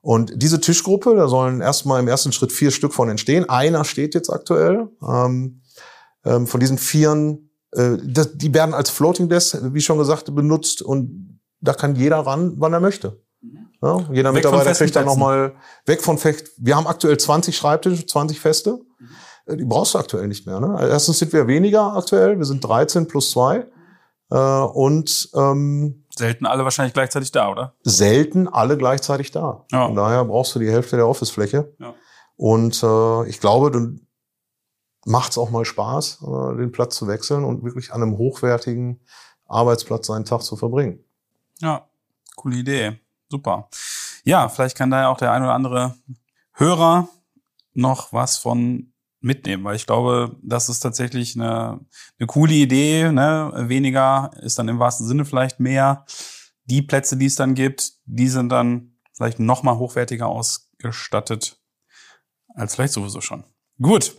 Und 0.01 0.31
diese 0.41 0.61
Tischgruppe, 0.61 1.15
da 1.15 1.27
sollen 1.27 1.59
erstmal 1.59 1.99
im 1.99 2.07
ersten 2.07 2.31
Schritt 2.31 2.51
vier 2.51 2.71
Stück 2.71 2.93
von 2.93 3.09
entstehen. 3.09 3.49
Einer 3.49 3.83
steht 3.83 4.13
jetzt 4.15 4.29
aktuell. 4.29 4.89
Ähm, 5.01 5.61
ähm, 6.23 6.47
von 6.47 6.59
diesen 6.59 6.77
vieren, 6.77 7.46
das, 8.03 8.37
die 8.37 8.53
werden 8.53 8.73
als 8.73 8.89
Floating 8.89 9.29
Desk, 9.29 9.57
wie 9.61 9.81
schon 9.81 9.97
gesagt, 9.97 10.33
benutzt 10.33 10.81
und 10.81 11.39
da 11.59 11.73
kann 11.73 11.95
jeder 11.95 12.19
ran, 12.19 12.53
wann 12.57 12.73
er 12.73 12.79
möchte. 12.79 13.21
Ja, 13.81 13.99
jeder 14.11 14.33
weg 14.33 14.43
Mitarbeiter 14.43 14.73
kriegt 14.73 14.95
dann 14.95 15.05
nochmal 15.05 15.55
weg 15.85 16.01
von 16.01 16.17
Fecht. 16.17 16.51
Wir 16.57 16.75
haben 16.75 16.87
aktuell 16.87 17.17
20 17.17 17.55
Schreibtische, 17.55 18.05
20 18.05 18.39
Feste. 18.39 18.79
Mhm. 18.99 19.57
Die 19.57 19.65
brauchst 19.65 19.93
du 19.93 19.99
aktuell 19.99 20.27
nicht 20.27 20.45
mehr. 20.45 20.59
Ne? 20.59 20.77
Erstens 20.89 21.19
sind 21.19 21.31
wir 21.31 21.47
weniger 21.47 21.95
aktuell. 21.95 22.37
Wir 22.37 22.45
sind 22.45 22.63
13 22.63 23.07
plus 23.07 23.31
2. 23.31 23.65
Äh, 24.29 24.35
und 24.35 25.29
ähm, 25.35 26.05
Selten 26.15 26.45
alle 26.45 26.63
wahrscheinlich 26.63 26.93
gleichzeitig 26.93 27.31
da, 27.31 27.49
oder? 27.51 27.75
Selten 27.83 28.47
alle 28.47 28.77
gleichzeitig 28.77 29.31
da. 29.31 29.65
Ja. 29.71 29.85
Von 29.85 29.95
daher 29.95 30.25
brauchst 30.25 30.55
du 30.55 30.59
die 30.59 30.69
Hälfte 30.69 30.95
der 30.95 31.07
Office-Fläche. 31.07 31.73
Ja. 31.79 31.93
Und 32.35 32.81
äh, 32.83 33.29
ich 33.29 33.39
glaube, 33.39 33.71
dann 33.71 34.07
macht 35.08 35.32
es 35.32 35.38
auch 35.38 35.50
mal 35.50 35.65
Spaß, 35.65 36.20
äh, 36.22 36.58
den 36.58 36.72
Platz 36.72 36.96
zu 36.98 37.08
wechseln 37.08 37.43
und 37.43 37.63
wirklich 37.63 37.93
an 37.93 38.04
einem 38.04 38.17
hochwertigen 38.17 39.00
Arbeitsplatz 39.46 40.08
seinen 40.08 40.26
Tag 40.26 40.41
zu 40.41 40.58
verbringen. 40.58 41.00
Ja, 41.60 41.88
coole 42.36 42.58
Idee. 42.58 43.00
Super. 43.30 43.70
Ja, 44.26 44.50
vielleicht 44.50 44.78
kann 44.78 44.91
da 44.91 45.02
ja 45.02 45.08
auch 45.10 45.17
der 45.17 45.32
ein 45.32 45.41
oder 45.41 45.54
andere 45.54 45.96
Hörer 46.54 47.08
noch 47.74 48.12
was 48.12 48.38
von 48.38 48.91
mitnehmen, 49.22 49.63
weil 49.63 49.76
ich 49.76 49.86
glaube, 49.86 50.36
das 50.41 50.70
ist 50.70 50.82
tatsächlich 50.82 51.36
eine, 51.36 51.80
eine 52.20 52.28
coole 52.28 52.54
Idee. 52.54 53.12
Ne? 53.12 53.52
Weniger 53.56 54.32
ist 54.41 54.60
dann 54.60 54.67
im 54.67 54.80
wahrsten 54.80 55.08
Sinne 55.08 55.26
vielleicht 55.26 55.60
mehr. 55.60 56.06
Die 56.65 56.82
Plätze, 56.82 57.15
die 57.15 57.26
es 57.28 57.36
dann 57.36 57.56
gibt, 57.56 57.93
die 58.06 58.28
sind 58.28 58.50
dann 58.50 58.98
vielleicht 59.13 59.39
noch 59.39 59.63
mal 59.63 59.78
hochwertiger 59.78 60.28
ausgestattet 60.28 61.60
als 62.54 62.76
vielleicht 62.76 62.93
sowieso 62.93 63.22
schon. 63.22 63.46
Gut. 63.82 64.15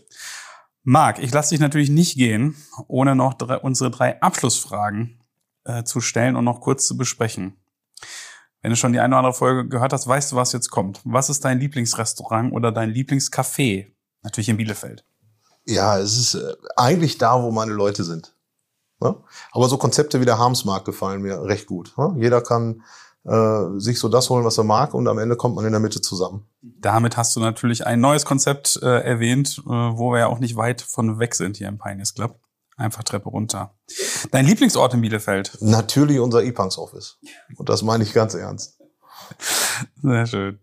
Marc, 0.91 1.19
ich 1.19 1.35
lasse 1.35 1.51
dich 1.51 1.61
natürlich 1.61 1.91
nicht 1.91 2.17
gehen, 2.17 2.57
ohne 2.87 3.15
noch 3.15 3.35
drei, 3.35 3.59
unsere 3.59 3.91
drei 3.91 4.23
Abschlussfragen 4.23 5.21
äh, 5.65 5.85
zu 5.85 6.01
stellen 6.01 6.35
und 6.35 6.47
noch 6.47 6.63
kurz 6.63 6.87
zu 6.87 6.97
besprechen. 6.97 7.59
Wenn 8.63 8.71
du 8.71 8.77
schon 8.77 8.95
die 8.95 8.99
eine 8.99 9.13
oder 9.13 9.19
andere 9.19 9.35
Folge 9.35 9.69
gehört 9.69 9.93
hast, 9.93 10.09
weißt 10.09 10.33
du, 10.33 10.37
was 10.37 10.53
jetzt 10.53 10.71
kommt. 10.71 11.03
Was 11.05 11.29
ist 11.29 11.45
dein 11.45 11.61
Lieblingsrestaurant 11.61 12.55
oder 12.55 12.73
dein 12.73 12.91
Lieblingscafé? 12.91 13.89
Natürlich 14.23 14.49
in 14.49 14.57
Bielefeld. 14.57 15.05
Ja, 15.67 15.99
es 15.99 16.17
ist 16.17 16.37
äh, 16.37 16.55
eigentlich 16.75 17.19
da, 17.19 17.43
wo 17.43 17.51
meine 17.51 17.73
Leute 17.73 18.03
sind. 18.03 18.35
Ne? 18.99 19.15
Aber 19.53 19.69
so 19.69 19.77
Konzepte 19.77 20.23
wie 20.23 20.25
der 20.25 20.39
Harmsmarkt 20.39 20.87
gefallen 20.87 21.21
mir 21.21 21.43
recht 21.43 21.67
gut. 21.67 21.93
Ne? 21.99 22.17
Jeder 22.19 22.41
kann 22.41 22.83
äh, 23.29 23.79
sich 23.79 23.99
so 23.99 24.09
das 24.09 24.31
holen, 24.31 24.45
was 24.45 24.59
er 24.59 24.65
mag 24.65 24.95
und 24.95 25.07
am 25.07 25.19
Ende 25.19 25.37
kommt 25.37 25.55
man 25.55 25.65
in 25.65 25.73
der 25.73 25.81
Mitte 25.81 26.01
zusammen. 26.01 26.49
Damit 26.63 27.17
hast 27.17 27.37
du 27.37 27.41
natürlich 27.41 27.87
ein 27.87 28.01
neues 28.01 28.25
Konzept 28.25 28.79
äh, 28.83 29.01
erwähnt, 29.03 29.63
äh, 29.67 29.71
wo 29.71 30.13
wir 30.13 30.21
ja 30.21 30.27
auch 30.29 30.39
nicht 30.39 30.57
weit 30.57 30.81
von 30.81 31.19
weg 31.19 31.35
sind 31.35 31.59
hier 31.59 31.69
im 31.69 31.79
Pioneers 31.79 32.15
Club. 32.15 32.41
Einfach 32.77 33.03
Treppe 33.03 33.29
runter. 33.29 33.75
Dein 34.31 34.47
Lieblingsort 34.47 34.95
in 34.95 35.01
Bielefeld? 35.01 35.59
Natürlich 35.61 36.21
unser 36.21 36.45
E-Punks 36.45 36.79
Office. 36.79 37.19
Und 37.57 37.69
das 37.69 37.83
meine 37.83 38.05
ich 38.05 38.15
ganz 38.15 38.35
ernst. 38.35 38.79
Sehr 40.01 40.27
schön. 40.27 40.59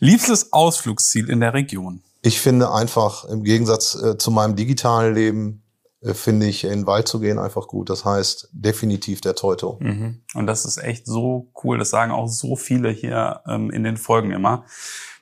Liebstes 0.00 0.52
Ausflugsziel 0.52 1.30
in 1.30 1.40
der 1.40 1.54
Region? 1.54 2.02
Ich 2.22 2.40
finde 2.40 2.72
einfach 2.72 3.24
im 3.24 3.44
Gegensatz 3.44 3.94
äh, 3.94 4.18
zu 4.18 4.30
meinem 4.30 4.56
digitalen 4.56 5.14
Leben 5.14 5.61
finde 6.02 6.46
ich 6.46 6.64
in 6.64 6.70
den 6.70 6.86
Wald 6.86 7.08
zu 7.08 7.20
gehen 7.20 7.38
einfach 7.38 7.68
gut. 7.68 7.90
Das 7.90 8.04
heißt 8.04 8.50
definitiv 8.52 9.20
der 9.20 9.34
Teuto. 9.34 9.78
Mhm. 9.80 10.22
Und 10.34 10.46
das 10.46 10.64
ist 10.64 10.78
echt 10.78 11.06
so 11.06 11.50
cool. 11.62 11.78
Das 11.78 11.90
sagen 11.90 12.12
auch 12.12 12.28
so 12.28 12.56
viele 12.56 12.90
hier 12.90 13.40
ähm, 13.46 13.70
in 13.70 13.84
den 13.84 13.96
Folgen 13.96 14.32
immer. 14.32 14.64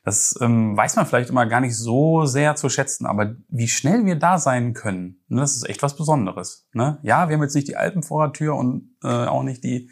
Das 0.02 0.34
ähm, 0.40 0.74
weiß 0.76 0.96
man 0.96 1.04
vielleicht 1.04 1.28
immer 1.28 1.44
gar 1.44 1.60
nicht 1.60 1.76
so 1.76 2.24
sehr 2.24 2.56
zu 2.56 2.70
schätzen, 2.70 3.04
aber 3.04 3.36
wie 3.48 3.68
schnell 3.68 4.06
wir 4.06 4.16
da 4.16 4.38
sein 4.38 4.72
können, 4.72 5.20
ne, 5.28 5.42
das 5.42 5.56
ist 5.56 5.68
echt 5.68 5.82
was 5.82 5.94
Besonderes. 5.94 6.66
Ne? 6.72 6.98
Ja, 7.02 7.28
wir 7.28 7.36
haben 7.36 7.42
jetzt 7.42 7.54
nicht 7.54 7.68
die 7.68 7.76
Alpen 7.76 8.02
vor 8.02 8.24
der 8.24 8.32
Tür 8.32 8.56
und 8.56 8.96
äh, 9.04 9.26
auch 9.26 9.42
nicht 9.42 9.62
die, 9.62 9.90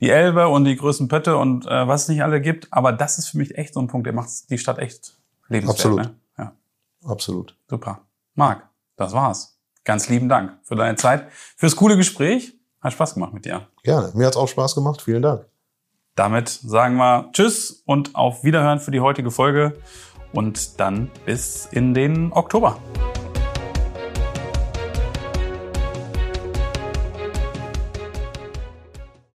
die 0.00 0.10
Elbe 0.10 0.48
und 0.48 0.64
die 0.64 0.74
größten 0.74 1.06
Pötte 1.06 1.36
und 1.36 1.66
äh, 1.66 1.86
was 1.86 2.02
es 2.02 2.08
nicht 2.08 2.24
alle 2.24 2.40
gibt, 2.40 2.72
aber 2.72 2.92
das 2.92 3.18
ist 3.18 3.28
für 3.28 3.38
mich 3.38 3.56
echt 3.56 3.74
so 3.74 3.80
ein 3.80 3.86
Punkt, 3.86 4.06
der 4.08 4.12
macht 4.12 4.50
die 4.50 4.58
Stadt 4.58 4.80
echt 4.80 5.16
lebenswert. 5.48 5.78
Absolut. 5.78 6.02
Ne? 6.02 6.16
Absolut. 7.04 7.56
Super. 7.68 8.06
Marc, 8.34 8.68
das 8.96 9.12
war's. 9.12 9.53
Ganz 9.84 10.08
lieben 10.08 10.28
Dank 10.28 10.58
für 10.62 10.76
deine 10.76 10.96
Zeit, 10.96 11.28
fürs 11.56 11.76
coole 11.76 11.96
Gespräch. 11.96 12.54
Hat 12.80 12.92
Spaß 12.92 13.14
gemacht 13.14 13.32
mit 13.32 13.44
dir. 13.44 13.68
Gerne. 13.82 14.10
Mir 14.14 14.26
hat's 14.26 14.36
auch 14.36 14.48
Spaß 14.48 14.74
gemacht. 14.74 15.00
Vielen 15.02 15.22
Dank. 15.22 15.46
Damit 16.16 16.48
sagen 16.48 16.96
wir 16.96 17.30
Tschüss 17.32 17.82
und 17.86 18.14
auf 18.14 18.44
Wiederhören 18.44 18.78
für 18.78 18.90
die 18.90 19.00
heutige 19.00 19.30
Folge 19.30 19.74
und 20.32 20.78
dann 20.80 21.10
bis 21.24 21.66
in 21.70 21.94
den 21.94 22.32
Oktober. 22.32 22.78